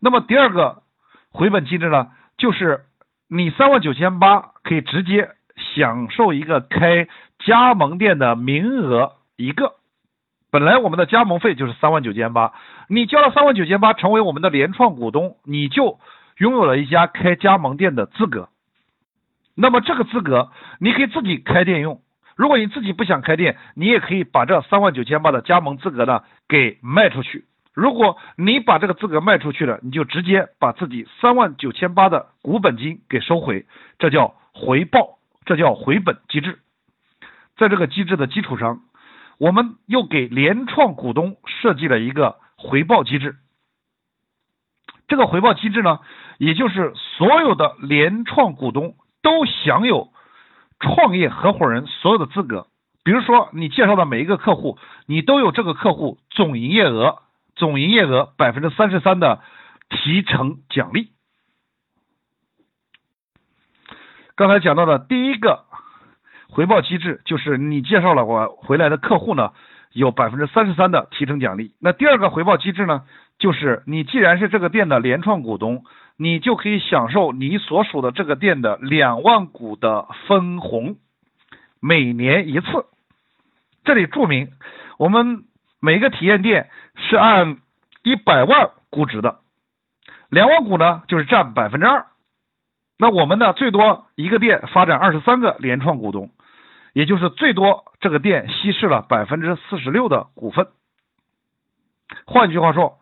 [0.00, 0.82] 那么第二个
[1.30, 2.82] 回本机制呢，就是
[3.30, 7.08] 你三万九千八可以直接享受一个开
[7.38, 9.72] 加盟店的名额一个。
[10.54, 12.52] 本来我们的加盟费就是三万九千八，
[12.86, 15.98] 你交了三万九千八成为我们的联创股东，你就
[16.38, 18.48] 拥有了一家开加盟店的资格。
[19.56, 22.02] 那么这个资格你可以自己开店用，
[22.36, 27.46] 如果你自己不想开店，你也可以把这三万九千八的加盟资格呢给卖出去。
[27.72, 33.66] 如果你把这个资格卖出去了，你就直接把自己三万九千八的股本金给收回，
[33.98, 36.60] 这叫回报，这叫回本机制。
[37.56, 38.82] 在这个机制的基础上。
[39.38, 43.36] 我们又给联创股东设计了一个回报机制，
[45.08, 45.98] 这个回报机制呢，
[46.38, 50.12] 也就是所有的联创股东都享有
[50.78, 52.68] 创业合伙人所有的资格。
[53.02, 57.22] 比如说，你介绍的每一个客户，你都有这个客户总营业额
[57.56, 59.42] 总营业额百分之三十三的
[59.90, 61.10] 提成奖励。
[64.36, 65.64] 刚才讲到的第一个。
[66.54, 69.50] 回报机制就是你介绍了我回来的客户呢，
[69.92, 71.72] 有百分之三十三的提成奖励。
[71.80, 73.02] 那第二个回报机制呢，
[73.40, 75.82] 就是你既然是这个店的联创股东，
[76.16, 80.94] 你就可以享受你所属的这个店的两万股的分红，
[81.80, 82.66] 每年一次。
[83.82, 84.50] 这里注明，
[84.96, 85.42] 我们
[85.80, 87.56] 每个体验店是按
[88.04, 89.40] 一百万估值的，
[90.30, 92.06] 两万股呢就是占百分之二。
[92.96, 96.30] 那我们呢，最多一个店发展二十三个联创股东。
[96.94, 100.68] 也就是最多这个店稀释了百分之四十六的股份。
[102.24, 102.98] 换句话说，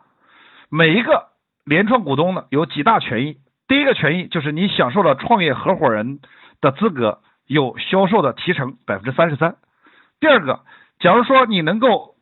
[0.70, 1.28] 每一个
[1.64, 3.36] 联创股东呢有几大权益。
[3.68, 6.20] 第一个权益就是你享受了创业合伙人
[6.62, 9.56] 的资格，有销售的提成百分之三十三。
[10.20, 10.60] 第二个，
[10.98, 12.14] 假如说你能够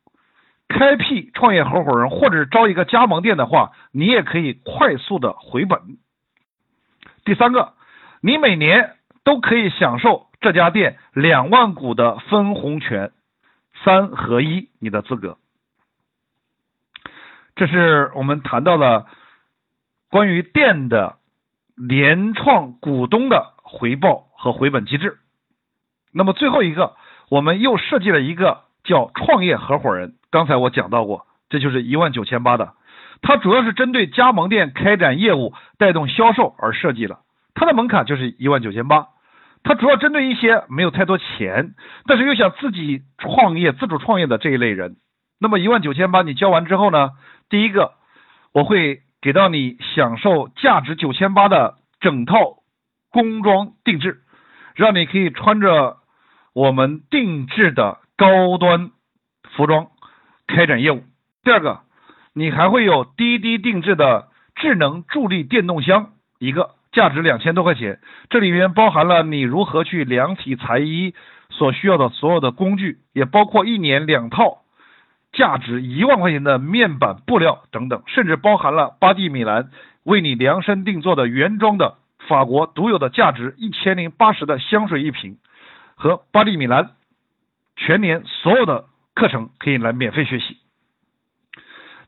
[0.68, 5.80] 开辟创业合伙人或者招一个加盟店的话，你也可以快速的回本。
[7.24, 7.74] 第三个，
[8.20, 10.29] 你每年都可以享受。
[10.40, 13.12] 这家店两万股的分红权，
[13.84, 15.36] 三合一，你的资格。
[17.56, 19.06] 这是我们谈到了
[20.08, 21.18] 关于店的
[21.76, 25.18] 联创股东的回报和回本机制。
[26.10, 26.96] 那么最后一个，
[27.28, 30.14] 我们又设计了一个叫创业合伙人。
[30.30, 32.72] 刚才我讲到过，这就是一万九千八的，
[33.20, 37.20] 它主要是针对加盟店开展业务、带动销售而设计了，
[37.52, 39.08] 它的门槛就是一万九千八。
[39.62, 41.74] 它主要针对一些没有太多钱，
[42.06, 44.96] 但是又想自己创业、自主创业的这一类人。
[45.38, 47.10] 那么一万九千八你交完之后呢？
[47.48, 47.92] 第一个，
[48.52, 52.62] 我会给到你享受价值九千八的整套
[53.10, 54.22] 工装定制，
[54.74, 55.98] 让你可以穿着
[56.54, 58.90] 我们定制的高端
[59.56, 59.88] 服装
[60.46, 61.04] 开展业务。
[61.42, 61.80] 第二个，
[62.34, 66.70] 你还会有滴滴定制的智能助力电动箱一个。
[66.92, 71.14] 价值两千多块钱，这里面包含了你如何去量体裁衣
[71.48, 74.62] 所需要的所有的工具，也包括一年两套
[75.32, 79.70] 价值一万块钱的面板布料等等，甚至包含了巴蒂米兰
[80.02, 85.38] 为你量身定做的原装的法国独有的价值一千零八十的香水一瓶，
[85.94, 86.90] 和巴蒂米兰
[87.76, 90.56] 全年所有的课程可以来免费学习。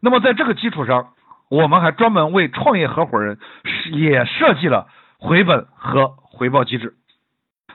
[0.01, 1.15] 那么在这个基础上，
[1.53, 3.39] 我们还专门为创业合伙人
[3.93, 4.89] 也设计了
[5.19, 6.95] 回本和回报机制。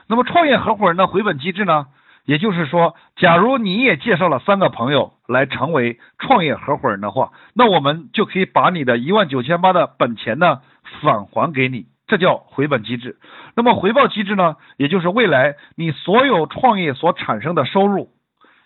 [0.08, 1.86] 那么创业合伙人的回本机制呢？
[2.24, 10.60] 也就是说，假如你也介绍了三个朋友来成为创业合伙人的话，那我们就可以把你的一万九千八的本钱呢
[11.00, 13.16] 返还给你，这叫回本机制。
[13.54, 18.10] 那么回报机制呢，也就是未来你所有创业所产生的收入，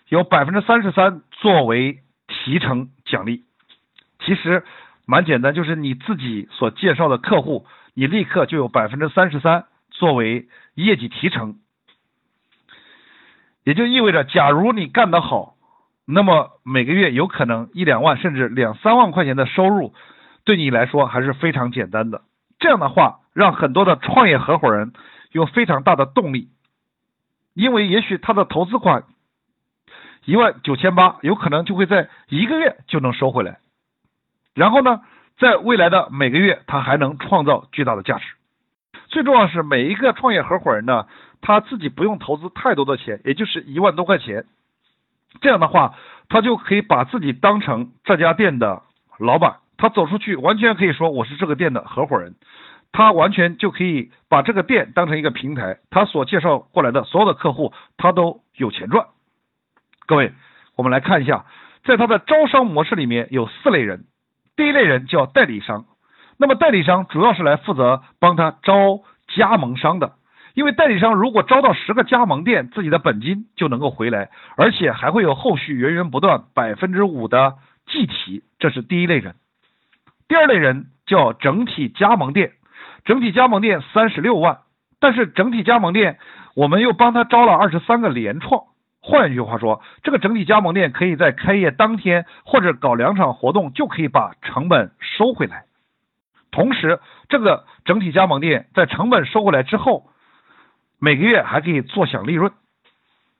[0.09, 3.43] 有百分之三十三作为提成奖励。
[4.25, 4.63] 其实
[5.05, 11.55] 蛮简单，就是你自己所介绍的客户，你立刻就有百分之三十三作为业绩提成。
[13.63, 15.55] 也就意味着，假如你干得好，
[16.05, 19.93] 那么每个月有可能一两万甚至两三万块钱的收入，
[20.43, 22.21] 对你来说还是非常简单的。
[22.59, 24.93] 这样的话，让很多的创业合伙人
[25.31, 26.49] 有非常大的动力，
[27.53, 29.03] 因为也许他的投资款
[30.25, 33.59] 一万九千八，有可能就会在一个月就能收回来。
[34.53, 35.01] 然后呢，
[35.37, 38.25] 在未来的每个月，他还能创造巨大的价值。
[39.07, 41.07] 最重要是每一个创业合伙人呢。
[41.45, 44.45] 他自己不用投资太多的钱，也就是一万多块钱，
[45.41, 45.93] 这样的话，
[46.29, 48.83] 他就可以把自己当成这家店的
[49.19, 52.35] 老板，他走出去完全可以说我是这个店的合伙人，
[52.93, 59.07] 他完全就可以把这个店当成一个平台，他所介绍过来的所有的客户，他都有钱赚。
[60.05, 60.31] 各位，
[60.77, 61.43] 我们来看一下，
[61.83, 64.05] 在他的招商模式里面有四类人，
[64.55, 65.85] 第一类人叫代理商，
[66.37, 69.01] 那么代理商主要是来负责帮他招
[69.35, 70.13] 加盟商的。
[70.53, 77.55] 因为代理商如果招到十个加盟店，自己的本金就能够回来，而且还会有后续源源不断百分之五的
[77.87, 79.33] 计提，这是第一类人。
[80.27, 82.51] 第二类人叫整体加盟店，
[83.05, 84.59] 整体加盟店三十六万，
[84.99, 86.19] 但是整体加盟店
[86.55, 88.65] 我们又帮他招了二十三个联创。
[89.03, 95.65] 换一句话说，这个整体加盟店可以在开业当天或者搞两场活动就可以把成本收回来，
[96.49, 96.99] 同时
[97.29, 100.09] 这个整体加盟店在成本收回来之后。
[100.99, 102.53] 每个月还可以坐享利润。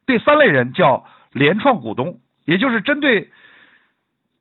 [0.06, 3.32] 第三类人叫联创股东，也就是针对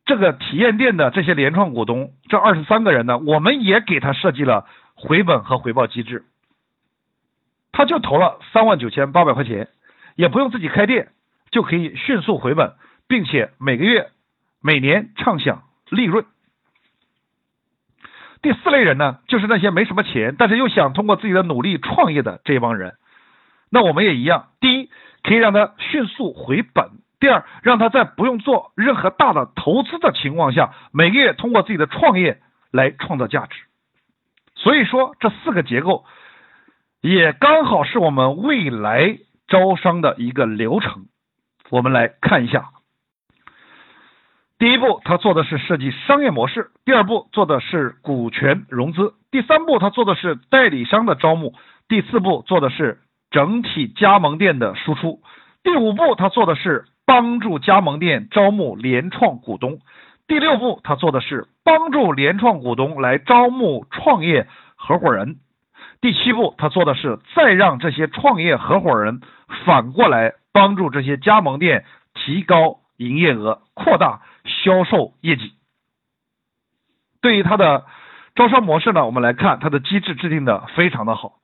[0.04, 4.66] 这个体验店的这些联创股东，这二十三个人呢，我们也给他设计了
[4.96, 6.24] 回本和回报机制。
[7.70, 9.68] 他就投了三万九千八百块钱，
[10.14, 11.08] 也不用自己开店，
[11.50, 12.74] 就可以迅速回本，
[13.08, 14.10] 并且每个月、
[14.62, 16.24] 每年畅享利润。
[18.42, 22.94] 第四类人呢，就是那些没什么钱，但是又想通过自己的努力创业的这帮人。
[23.70, 24.90] 那我们也一样，第一
[25.22, 26.90] 可以让他迅速回本，
[27.20, 32.40] 第二让他在不用做任何大的投资的情况下，每个月通过自己的创业
[32.72, 33.62] 来创造价值。
[34.56, 36.04] 所以说这四个结构
[37.00, 39.18] 也刚好是我们未来
[39.52, 41.04] 招商的一个流程。
[41.68, 42.70] 我们来看一下，
[44.58, 51.52] 第一步他做的是设计商业模式，第二步做的是股权融资，第三步他做的是代理商的招募，
[51.86, 52.98] 第四步做的是。
[53.34, 55.22] 整体加盟店的输出，
[55.62, 59.78] 第五步他做的是帮助加盟店招募联创股东，
[60.28, 64.46] 第六步他做的是帮助联创股东来招募创业
[64.76, 65.36] 合伙人，
[66.02, 69.22] 第七步他做的是再让这些创业合伙人
[69.64, 71.84] 反过来帮助这些加盟店
[72.14, 75.52] 提高营业额，扩大销售业绩。
[77.20, 77.86] 对于它的
[78.34, 81.38] 招商模式呢，我们来看它的机制制定的非常的好。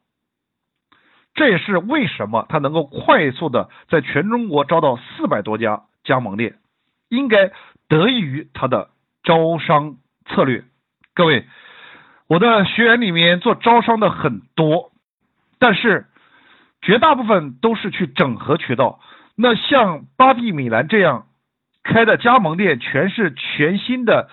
[1.35, 6.59] 这也是为什么它能够快速的在全中国招到四百多家加盟店，
[7.09, 7.53] 应该
[7.89, 8.91] 得益于它的
[9.23, 10.65] 招商策略。
[11.15, 11.47] 各位，
[12.27, 14.91] 我的学员里面做招商的很多，
[15.61, 16.07] 但是
[16.83, 19.01] 绝大部分都是去整合渠道。
[19.35, 21.27] 那像巴蒂米兰这样
[21.83, 24.29] 开的加盟店，全是全新的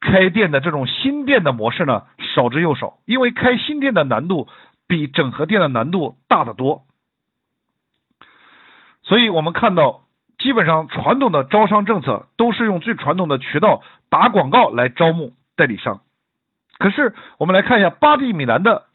[0.00, 2.04] 开店的这种新店的模式呢，
[2.34, 4.48] 少之又少，因为开新店的难度。
[4.90, 6.82] 比整合店的难度大得多，
[9.04, 10.00] 所以我们看到，
[10.36, 16.00] 基本上传统的招商政策都是用最传统的渠道打广告来招募代理商。
[16.78, 18.86] 可是我们来看一下巴蒂米兰的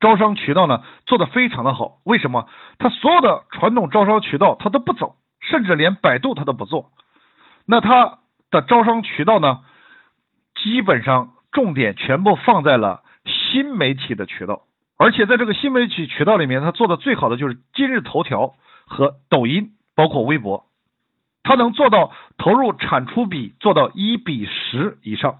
[0.00, 1.98] 招商渠道呢，做的非常的好。
[2.04, 2.48] 为什么？
[2.78, 6.90] 他所有的传统招商渠道他都不走，甚至连百度他都不做。
[7.66, 8.18] 那他
[8.50, 9.60] 的招商渠道呢，
[10.54, 13.02] 基本上重点全部放在了。
[13.28, 14.62] 新媒体的渠道，
[14.98, 18.54] 而且在这个新媒体渠道里面，他做的最好的就是今日头条
[18.86, 20.66] 和抖音，包括微博，
[21.42, 25.38] 他能做到投入产出比做到一比十以上。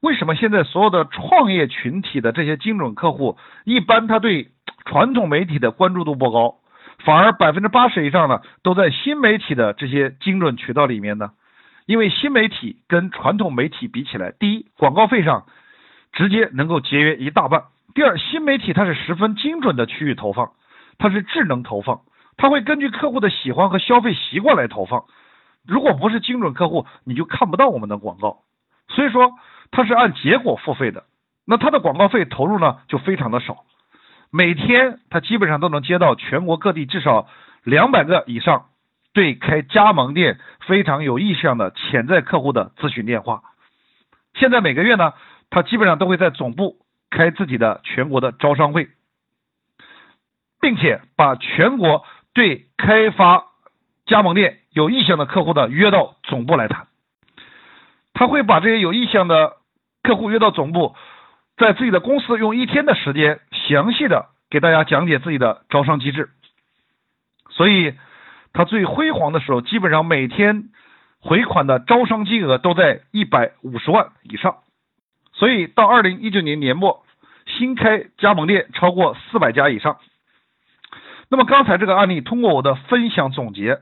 [0.00, 4.48] 为什么现在所有的创业群体的这些精准客户，一般他对
[4.86, 6.56] 传统媒体的关注度不高，
[7.04, 11.32] 反而百分之八十以上呢都在新媒体的这些精准渠道里面呢？
[11.84, 15.44] 因为新媒体跟传统媒体比起来，第一，广告费上
[16.12, 20.52] 直接能够节约一大半；第二，新媒体它是十分精准的区域投放，
[20.96, 22.00] 它是智能投放，
[22.38, 25.04] 它会根据客户的喜欢和消费习惯来投放。
[25.66, 28.38] 如果不是精准客户，你就看不到我们的广告。
[28.88, 29.32] 所以说。
[29.72, 31.04] 它是按结果付费的，
[31.46, 33.64] 那它的广告费投入呢就非常的少，
[34.32, 37.28] 每天它基本上都能接到全国各地至少
[37.62, 38.66] 两百个以上
[39.12, 43.44] 对开加盟店非常有意向的潜在客户的咨询电话。
[44.34, 45.12] 现在每个月呢，
[45.50, 48.88] 它基本上都会在总部开自己的全国的招商会，
[50.60, 52.04] 并且把全国
[52.34, 53.46] 对开发
[54.04, 56.88] 加盟店有意向的客户的约到总部来谈，
[58.12, 59.59] 他会把这些有意向的。
[60.02, 60.94] 客户约到总部，
[61.56, 66.30] 在自己的公司用一天的时间，详细的给大家讲解自己的招商机制。
[67.50, 67.94] 所以，
[68.52, 70.70] 他最辉煌的时候，基本上每天
[71.20, 74.58] 回款的招商金额都在一百五十万以上。
[75.32, 77.04] 所以到二零一九年年末，
[77.46, 79.98] 新开加盟店超过四百家以上。
[81.28, 83.80] 那么刚才这个案例，通过我的分享总结。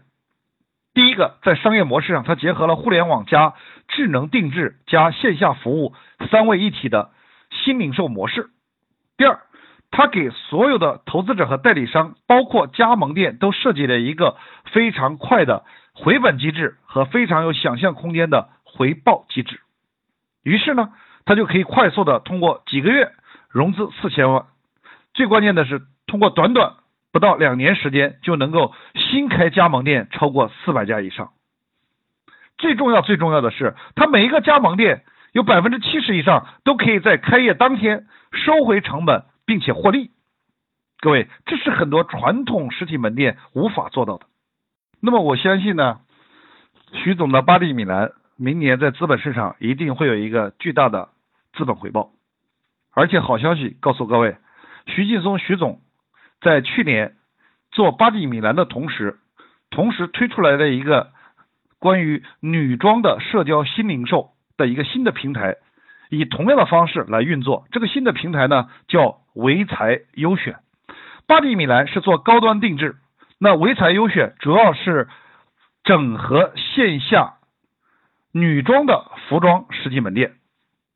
[0.98, 3.54] 第一个，在商业模式上，它结合了互联网加
[3.86, 5.94] 智能定制加线下服务
[6.28, 7.12] 三位一体的
[7.52, 8.50] 新零售模式。
[9.16, 9.38] 第二，
[9.92, 14.38] 它给所有的投资者和代理商，包括加盟店，都设计了一个
[14.72, 19.60] 非常快的回本机制和非常有想象空间的回报机制。
[20.42, 20.88] 于是呢，
[21.24, 23.12] 它就可以快速的通过几个月
[23.48, 24.46] 融资四千万。
[25.14, 26.72] 最关键的是，通过短短。
[27.10, 31.30] 不到两年时间就能够新开加盟店超过四百家以上。
[32.58, 40.10] 最重要、最重要的是，它每一个加盟店有百分之七十以上都可以在开业当天收回成本，并且获利。
[41.00, 44.26] 各位，这是很多传统实体门店无法做到的。
[45.00, 46.00] 那么我相信呢，
[46.92, 51.08] 徐总的巴蒂米兰明年在资本市场一定会有一个巨大的
[51.52, 52.10] 资本回报。
[52.92, 54.36] 而且好消息告诉各位，
[54.86, 55.80] 徐劲松徐总。
[56.40, 57.14] 在去年
[57.70, 59.18] 做巴蒂米兰的同时，
[59.70, 61.10] 同时推出来的一个
[61.78, 65.56] 关于女装的社交新零售的一个新的平台，
[66.10, 67.66] 以同样的方式来运作。
[67.72, 70.56] 这个新的平台呢叫唯才优选。
[71.26, 72.96] 巴蒂米兰是做高端定制，
[73.38, 75.08] 那唯才优选主要是
[75.84, 77.34] 整合线下
[78.32, 80.32] 女装的服装实体门店。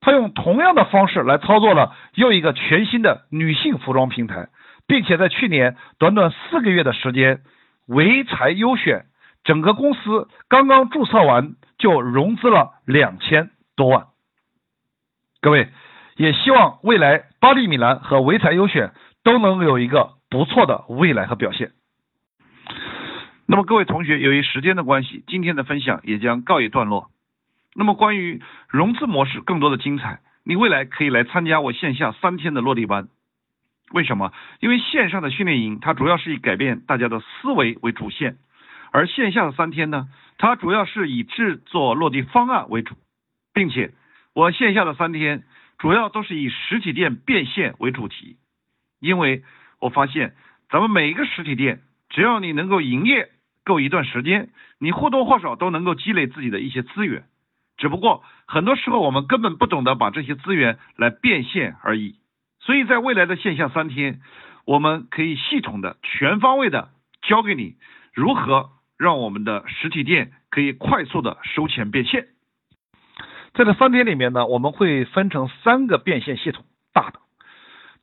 [0.01, 4.49] 他用同样的方式来操作了又一个全新的女性服装平台。
[4.93, 7.41] 并且在去年短短四个月的时间，
[7.87, 9.07] 唯才优选
[9.43, 14.09] 整个公司刚刚注册完就融资了两千多万。
[15.41, 15.71] 各位，
[16.17, 18.93] 也希望未来巴黎米兰和唯才优选
[19.25, 21.71] 都能有一个不错的未来和表现。
[23.47, 27.09] 那么各位同学，由于时间的关系，今天的分享也将告一段落。
[27.75, 33.09] 那么关于融资模式更多的精彩，你未来可以来参加我线下三天的落地班。
[33.93, 34.33] 为什么？
[34.61, 38.37] 因为线上的训练营，它主要是以改变大家的思维为主线，
[38.91, 42.95] 而线下的三天呢，它主要是以制作落地方案为主，
[43.53, 43.93] 并且
[44.35, 45.45] 我线下的三天
[45.79, 48.37] 主要都是以实体店变现为主题，
[48.99, 49.43] 因为
[49.79, 50.35] 我发现
[50.71, 53.29] 咱们每一个实体店，只要你能够营业
[53.65, 57.25] 够一段时间，你或多或少都能够积累自己的一些资源，
[57.77, 62.17] 只不过很多时候我们根本不懂得把这些资源来变现而已。
[62.65, 64.21] 所以在未来的线下三天，
[64.65, 66.91] 我们可以系统的、全方位的
[67.21, 67.75] 教给你
[68.15, 72.29] 如何让我们的实体店可以快速的收钱变现。
[73.55, 77.19] 在这三天里面呢，我们会分成三个变现系统，大的。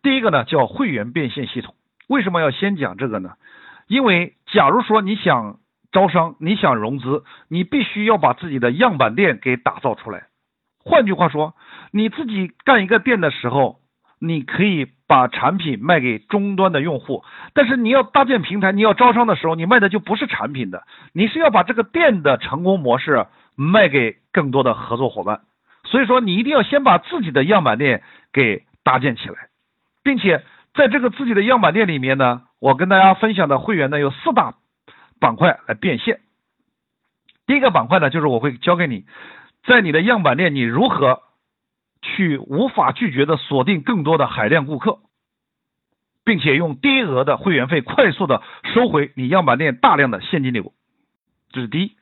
[0.03, 1.73] 第一个呢叫会员变现系统。
[2.09, 3.35] 为什么要先讲这个呢？
[3.87, 5.59] 因为假如说你想
[5.93, 10.27] 招商、你想融资，你必须要把自己的样板店给打造出来。
[10.83, 11.55] 换句话说，
[11.91, 13.78] 你自己干一个店的时候。
[14.19, 25.39] 你可以把产品卖给终端的用户，但是你要搭建平台，你要招商的时候，你卖的就不是产品的，你是要把这个店的成功模式卖给更多的合作伙伴。
[25.85, 28.03] 所以说，你一定要先把自己的样板店
[28.33, 29.47] 给搭建起来，
[30.03, 30.43] 并且
[30.73, 34.55] 在这个自己的样板店里面呢，我跟大家分享的会员呢有四大
[35.19, 36.19] 板块来变现。
[37.47, 39.05] 第一个板块呢，就是我会教给你，
[39.63, 41.21] 在你的样板店你如何。
[42.01, 44.99] 去无法拒绝的锁定更多的海量顾客，
[46.23, 48.41] 并且用低额的会员费快速的
[48.73, 50.73] 收回你样板店大量的现金流，
[51.51, 51.95] 这是第一。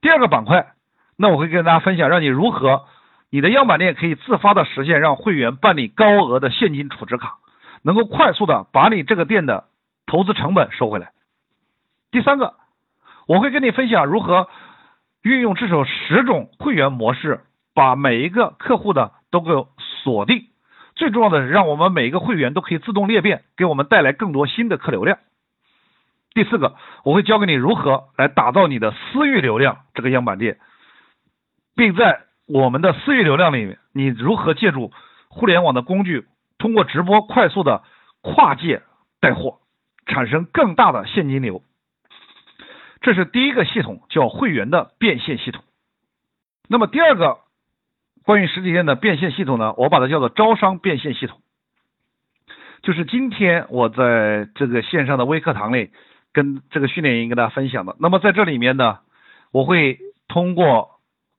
[0.00, 0.72] 第二个板块，
[1.16, 2.86] 那我会跟大家分享，让你如何
[3.30, 7.38] 你的样板店可以自发的实现让会员办理高额的现金储值卡，
[7.82, 9.64] 能够快速的把你这个店的
[10.06, 11.12] 投资成本收回来。
[12.10, 12.54] 第三个，
[13.26, 14.48] 我会跟你分享如何
[15.22, 17.40] 运用至少十种会员模式，
[17.74, 19.50] 把每一个客户的都给
[20.04, 20.46] 锁定。
[20.94, 25.18] 最重要的是，让我们每一个会员都可以自动裂变，给我们带来更多新的客流量。
[26.34, 30.58] 第四个，我会教给你如何来打造你的私域流量这个样板店，
[31.74, 34.92] 并在我们的私域流量里面，你如何借助
[35.28, 36.26] 互联网的工具，
[36.58, 37.82] 通过直播快速的
[38.20, 38.82] 跨界
[39.20, 39.58] 带货，
[40.06, 41.62] 产生更大的现金流。
[43.00, 45.64] 这是第一个系统，叫会员的变现系统。
[46.68, 47.38] 那么第二个
[48.24, 51.40] 关于实体店的变现系统呢，我把它叫做招商变现系统，
[52.82, 55.90] 就是今天我在这个线上的微课堂里。
[56.34, 59.00] 跟这个训练营跟大家分享的，那么在这里面呢，
[59.52, 59.98] 我会
[60.28, 60.92] 通过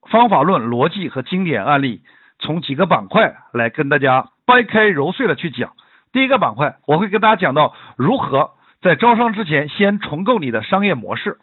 [0.07, 2.03] 方法论、逻辑和经典案例，
[2.38, 5.73] 从几个板块来跟大家掰开揉碎的去讲。
[6.11, 8.51] 第一个板块，我会跟大家讲到如何
[8.84, 11.39] 在招商之前先重构你的商业模式，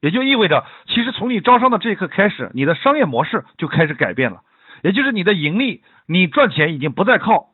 [0.00, 4.40] 也就意味着，其实从你招商的这一刻开始，你的商业模式就开始改变了，
[4.82, 7.50] 也就是你的盈利，你赚钱已经不再靠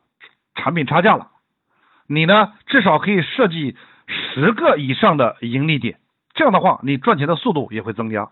[0.55, 1.29] 产品差价了，
[2.07, 3.77] 你呢至少可以设计。
[4.11, 5.99] 十个以上的盈利点，
[6.33, 8.31] 这样的话，你赚钱的速度也会增加。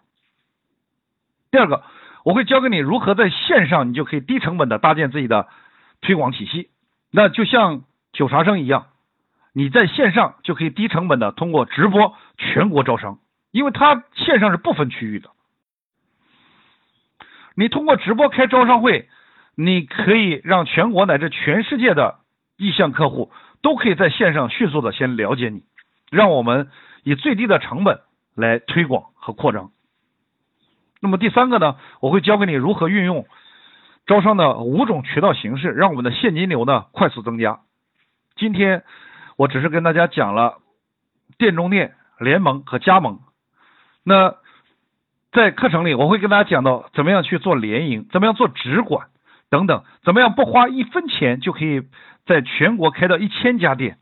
[1.51, 1.83] 第二个，
[2.25, 5.47] 我会教给你如何在线上，你就可以低成本的搭建自己的
[6.01, 6.71] 推广体系。
[7.11, 8.87] 那就像九茶生一样，
[9.53, 13.19] 你在线上就可以低成本的通过直播全国招商，
[13.51, 15.29] 因为它线上是不分区域的。
[17.57, 19.09] 你通过直播开招商会，
[19.55, 22.19] 你可以让全国乃至全世界的
[22.55, 23.31] 意向客户。
[23.63, 25.63] 都可以在线上迅速的先了解你，
[26.11, 26.69] 让我们
[27.03, 28.01] 以最低的成本
[28.35, 29.71] 来推广和扩张。
[31.01, 33.25] 那么第三个呢，我会教给你如何运用
[34.05, 37.61] 招商的五种渠道形式，让我们的现金流呢快速增加。
[38.35, 38.83] 今天
[39.37, 40.59] 我只是跟大家讲了
[41.39, 43.19] 店中店、联盟和加盟。
[44.03, 44.35] 那
[45.37, 49.09] 在课程里，我会跟大家讲到怎么样去做联营，怎么样做直管
[49.51, 51.83] 等等，怎么样不花一分钱就可以。
[52.25, 53.99] 在全国开到一千家店，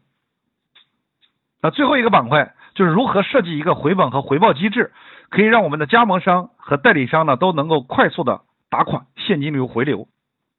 [1.61, 4.93] 那最后一个板块就是如何设计一个回本和回报机制，
[5.29, 10.07] 可以让我们的加盟商和代理商呢都能够快速的打款，现金流回流。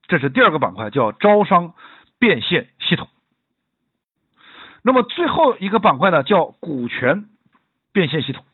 [0.07, 1.73] 这是第二个板块，叫招商
[2.21, 3.09] 变现系统。
[4.83, 7.25] 那么最后一个板块呢，叫股权
[7.93, 8.45] 变现系统。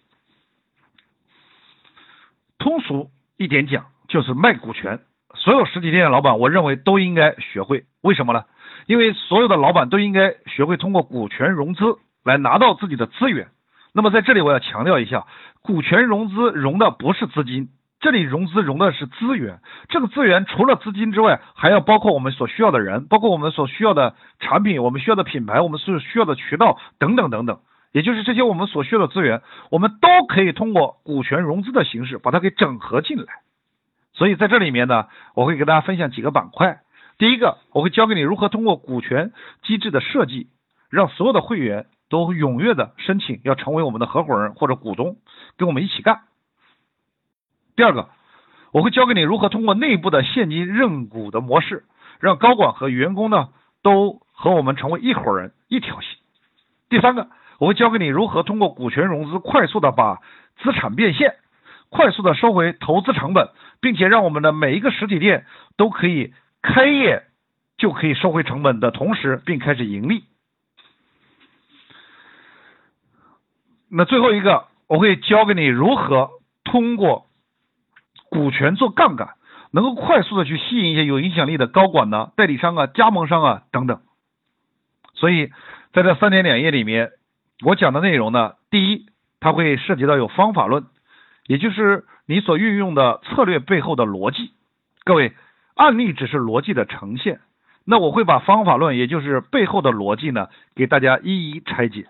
[2.62, 5.00] 通俗一点讲，就是卖股权。
[5.34, 7.86] 所有实体店的老板，我认为都应该学会。
[8.02, 8.44] 为什么呢？
[8.86, 13.48] 因为所有的老板都应该学会通过股权融资来拿到自己的资源。
[13.92, 15.26] 那么在这里我要强调一下，
[15.62, 19.58] 股权融资融的不是资金，这里融资融的是资源。
[19.88, 27.58] 这个资源除了资金之外，还要包括我们所需要的人，包括我们所需要的产品，我们需要的品牌，我们所需要的渠道等等等等。
[27.92, 33.24] 也就是这些我们所需要的资源，我们都可以通过股权融资的形式把它给整合进来。
[34.14, 36.80] 所以在这里面呢，我会给大家分享几个板块。
[37.18, 39.32] 第一个，我会教给你如何通过股权
[39.62, 40.48] 机制的设计，
[40.90, 45.16] 让所有的会员都踊跃的申请要成为我们的合伙人或者股东，
[45.56, 46.22] 跟我们一起干。
[47.76, 48.08] 第二个，
[48.72, 51.84] 我会教给你如何通过内部的现金认股的模式，
[52.20, 53.48] 让高管和员工呢
[53.82, 56.18] 都和我们成为一伙人，一条心。
[56.90, 57.28] 第三个，
[57.62, 60.18] 我会教给你如何通过股权融资快速的把
[60.64, 61.36] 资产变现，
[61.90, 63.50] 快速的收回投资成本，
[63.80, 65.46] 并且让我们的每一个实体店
[65.76, 66.34] 都可以。
[66.60, 67.22] 开业
[67.76, 70.24] 就可以收回成本的同时，并开始盈利。
[73.88, 76.30] 那最后一个，我会教给你如何
[76.64, 77.26] 通过
[78.28, 79.34] 股权做杠杆，
[79.70, 84.00] 能够快速的去吸引一些有影响力的高管呢、代理商啊、加盟商啊等等。
[85.14, 85.52] 所以
[85.92, 87.12] 在这三天两夜里面，
[87.60, 89.06] 我讲的内容呢，第一，
[89.40, 90.86] 它会涉及到有方法论，
[91.46, 94.52] 也就是你所运用的策略背后的逻辑，
[95.04, 95.32] 各位。
[95.74, 97.40] 案例只是逻辑的呈现，
[97.86, 102.08] 那我会把方法论，也就是背后的逻辑呢，给大家一一拆解。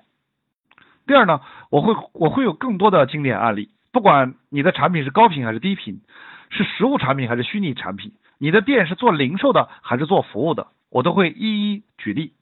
[1.07, 1.41] 第二呢，
[1.71, 6.01] 我会我会有更多的经典案例，不管你的产品是高频还是低频，
[6.51, 12.33] 是实物产品还是虚拟产品，你的店是做零售的还是做服务的，我都会一一举例。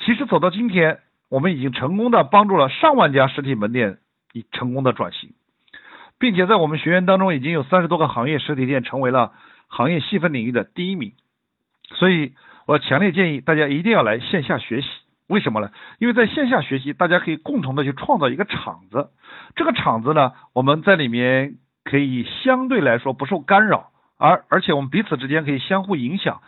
[0.00, 0.98] 其实走到今天，
[1.28, 3.98] 我们已经成功的帮助了上万家实体门店
[4.32, 5.30] 以成功的转型，
[6.18, 9.32] 并且在我们学员当中已经有三十多个行业实体店成为了。
[9.70, 11.12] 行业细分领域的第一名，
[11.90, 12.32] 所以
[12.66, 14.88] 我强烈建议大家一定要来线下学习。
[15.26, 15.70] 为什么呢？
[15.98, 19.10] 因为在线下学习，大家可以共同的去创造一个场子。
[19.56, 26.40] 这个场子呢，我们在里面可以相对来说不受干扰，而而且我们彼此之间可以相互影响，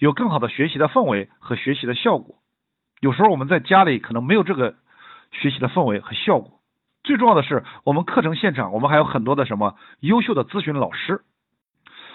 [0.00, 2.34] 有更好的学习的氛围和学习的效果。
[3.04, 4.76] 有时候我们在家里可能没有这个
[5.30, 6.58] 学习的氛围和效果。
[7.02, 11.20] 最重要的是，我们课程现场我们还有很多的什么优秀的咨询老师，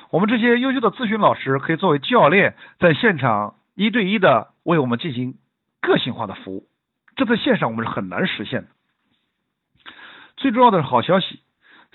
[0.09, 5.35] 我们这些优秀的咨询老师可以作为教练，在现场一对一的为我们进行
[5.79, 6.67] 个性化的服务，
[7.15, 8.67] 这在线上我们是很难实现的。
[10.37, 11.41] 最重要的是好消息，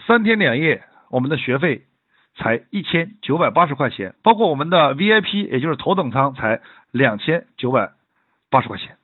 [0.07, 1.87] 三天两夜我们的学费
[2.37, 6.61] 才一千九百八十块钱，包括我们的 VIP 也就是头等舱才
[6.93, 7.91] 两千九百
[8.55, 8.99] 八十块钱，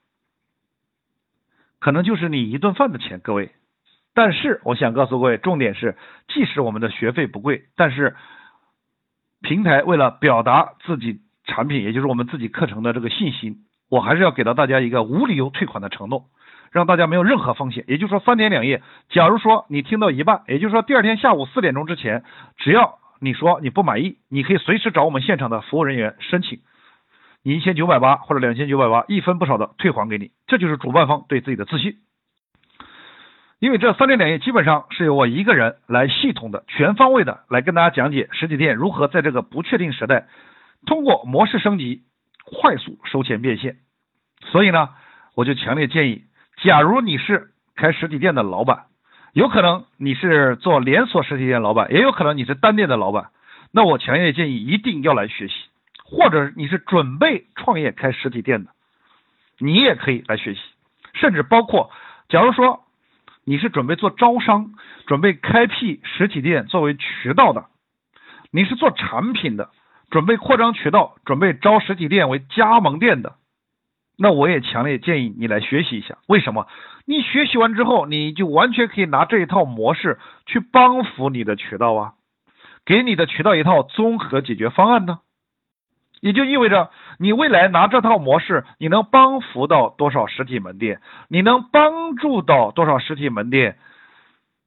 [1.80, 3.50] 可能就是你一顿饭的钱，各位。
[4.14, 5.96] 但是我想告诉各位，重点是，
[6.28, 8.14] 即使我们的学费不贵，但是
[9.40, 13.56] 平台为了表达自己产品，也就是我们自己课程的这个信心，
[13.90, 16.26] 我还是要给到大家一个无理由退款的承诺。
[16.70, 18.84] 让大家没有任何风险，也就是说三天两夜。
[19.08, 22.22] 假如说你听到一半，也就是说第二天下午四点钟之前，
[22.56, 26.60] 只要你说你不满意，你可以随时找我们现场的服务人员申请，
[27.42, 30.30] 你一千九百八或者两千九百八一分不少的退还给你。
[30.46, 31.96] 这就是主办方对自己的自信。
[33.58, 40.28] 因为这三天两夜基本上是由我一个人来系统的、全方位的来跟大家讲解实体店如何在这个不确定时代，
[40.86, 42.02] 通过模式升级
[42.44, 43.76] 快速收钱变现。
[44.46, 44.88] 所以呢，
[45.34, 46.24] 我就强烈建议。
[46.62, 48.84] 假如你是开实体店的老板，
[49.34, 53.28] 有可能你是做连锁实体店老板，也有可能你是单店的老板，
[53.72, 55.54] 那我强烈建议一定要来学习。
[56.10, 58.70] 或者你是准备创业开实体店的，
[59.58, 60.60] 你也可以来学习。
[61.14, 61.90] 甚至包括，
[62.28, 62.84] 假如说
[63.44, 64.72] 你是准备做招商，
[65.06, 67.66] 准备开辟实体店作为渠道的，
[68.50, 69.70] 你是做产品的，
[70.10, 73.34] 准备扩张渠道，准备招实体店为加盟店的。
[74.16, 76.66] 那我也强烈建议你来学习一下，为什么？
[77.06, 82.12] 你学习完之后，你就完全可以拿这一套模式去帮扶你的渠道啊，
[82.84, 85.20] 给你的渠道一套综合解决方案呢。
[86.20, 91.00] 也就意味着，你未来拿这套模式，你能帮扶到多少实体门店？
[91.28, 93.78] 你能帮助到多少实体门店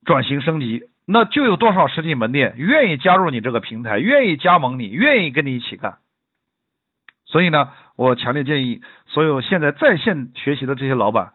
[0.04, 0.84] 转型升级？
[1.06, 5.98] 那就有多少实体门店愿意加入你这个平台，愿意加盟你，愿意跟你一起干。
[7.26, 11.34] 所以呢，我强烈建议所有现在在线学习的这些老板，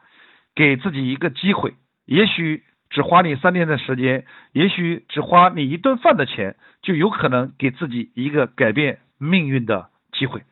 [0.55, 1.74] 给自己一个机会，
[2.07, 10.43] 也许只花你三天的时间，也许只花你一顿饭的钱，就有可能给自己一个改变命运的机会。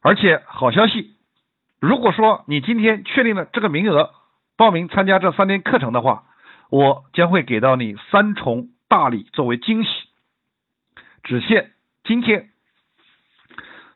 [0.00, 1.14] 而且好消息，
[1.80, 4.14] 如果说你今天确定了这个名额，
[4.56, 6.24] 报名参加这三天课程的话，
[6.70, 9.90] 我将会给到你三重大礼作为惊喜，
[11.22, 11.72] 只限
[12.04, 12.50] 今天。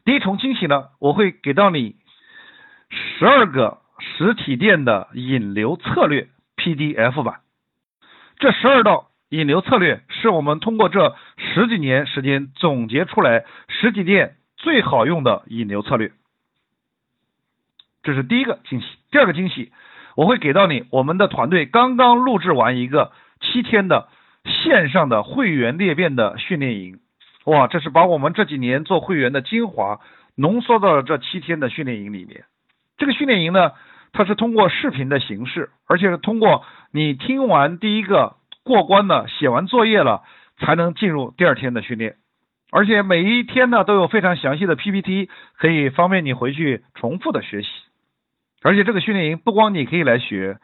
[0.05, 1.97] 第一重惊喜呢，我会给到你
[2.91, 7.41] 十二个实体店的引流策略 PDF 版。
[8.39, 16.13] 这十二道引流策略是我们通过这十几年时间总结出来实体店最好用的引流策略。
[18.03, 18.87] 这是第一个惊喜。
[19.11, 19.73] 第二个惊喜，
[20.17, 23.11] 我会给到你我们的团队刚刚录制完一个
[23.41, 24.11] 七天的
[24.45, 27.01] 线上的会员裂变的训练营。
[27.47, 30.01] 哇，这是把我们这几年做会员的精华
[30.35, 32.45] 浓缩到了这七天的训练营里面。
[32.99, 33.73] 这个训练营呢，
[34.13, 40.23] 它是通过视频的形式，而且是通过你听完第一个过关了，写完作业了，
[40.59, 42.17] 才能进入第二天的训练。
[42.71, 47.69] 而且每一天呢都有非常详细的 PPT，可以方便你回去重复的学习。
[48.63, 50.59] 而且这个训练营不光你可以来学，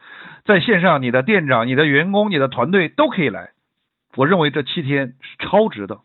[0.44, 3.50] 在线上你的店长、你的员工、你的团队都可以来。
[4.14, 5.98] 我认为这七天是超值的。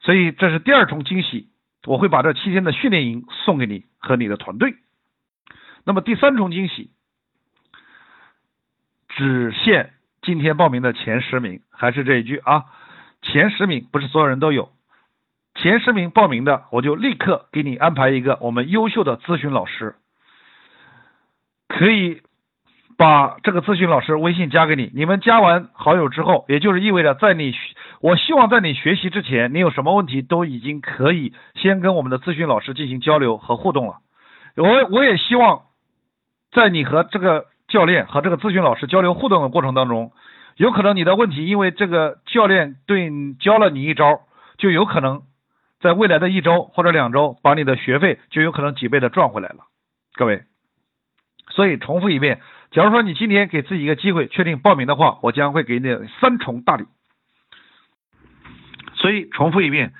[0.00, 1.50] 所以这是第二重惊喜，
[1.86, 4.74] 我会把这七天的训练营送给你和你的团队。
[5.84, 6.90] 那么第三重惊喜，
[9.16, 9.90] 只限
[10.22, 12.64] 今天报名的前十名，还是这一句啊，
[13.22, 14.70] 前十名不是所有人都有，
[15.54, 19.94] 前十名报名的，我就立刻给你安排一个我们优秀的咨询老师，
[21.68, 22.22] 可以。
[22.96, 27.52] 把这个咨询老师微信加给你，你们加完好友之后，也就是意味着在你，
[28.00, 33.96] 我希望在你学习之前，你有什么问题都已经可以先跟我们的咨询老师进行交流和互动了。
[34.54, 35.62] 我我也希望
[36.52, 40.12] 在你和这个教练和这个咨询老师交流互动的过程当中，
[40.56, 43.10] 有可能你的问题因为这个教练对
[43.40, 44.20] 教了你一招，
[44.58, 45.22] 就有可能
[45.80, 49.64] 在未来的一周或者两周，把你的学费就有可能几倍的赚回来了。
[50.14, 50.44] 各位，
[51.50, 52.40] 所以重复一遍。
[52.70, 55.88] 假如说你今天给自己一个机会，确定报名的话，我将会给你
[56.20, 56.84] 三重大礼。
[58.94, 59.92] 所以重复一遍，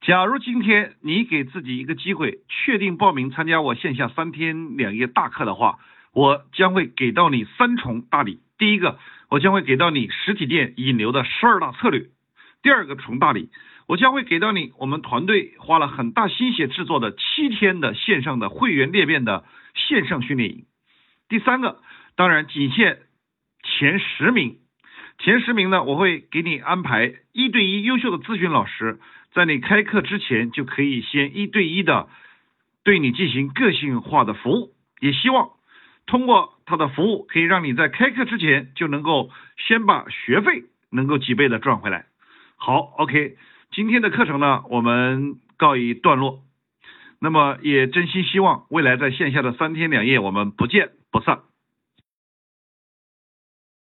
[0.00, 5.78] 假如今天你给自己一个机会，确定报名参加我线下三天两夜大课的话，
[6.12, 8.40] 我将会给到你三重大礼。
[8.58, 8.98] 第一个，
[9.30, 12.06] 我将会给到你实体店引流的十二大策略，
[12.62, 13.48] 第二个重大礼，
[13.86, 20.64] 我将会给到你我们团队花了很大心血制作的七天的线上的会员裂变的线上训练营。
[21.28, 21.80] 第三个，
[22.16, 22.98] 当然仅限
[23.62, 24.58] 前十名，
[25.18, 28.98] 前十名呢，我会给你安排一对一优秀的咨询老师，
[29.32, 32.08] 在你开课之前就可以先一对一的
[32.82, 35.50] 对你进行个性化的服务，也希望
[36.10, 42.06] 通过他的服务，可以让你在开课之前就能够先把学费能够几倍的赚回来。
[42.56, 43.36] 好，OK，
[43.70, 46.42] 今天的课程呢，我们告一段落。
[47.20, 51.42] 那么也真心希望未来在线下的三天两夜，我们不见不散。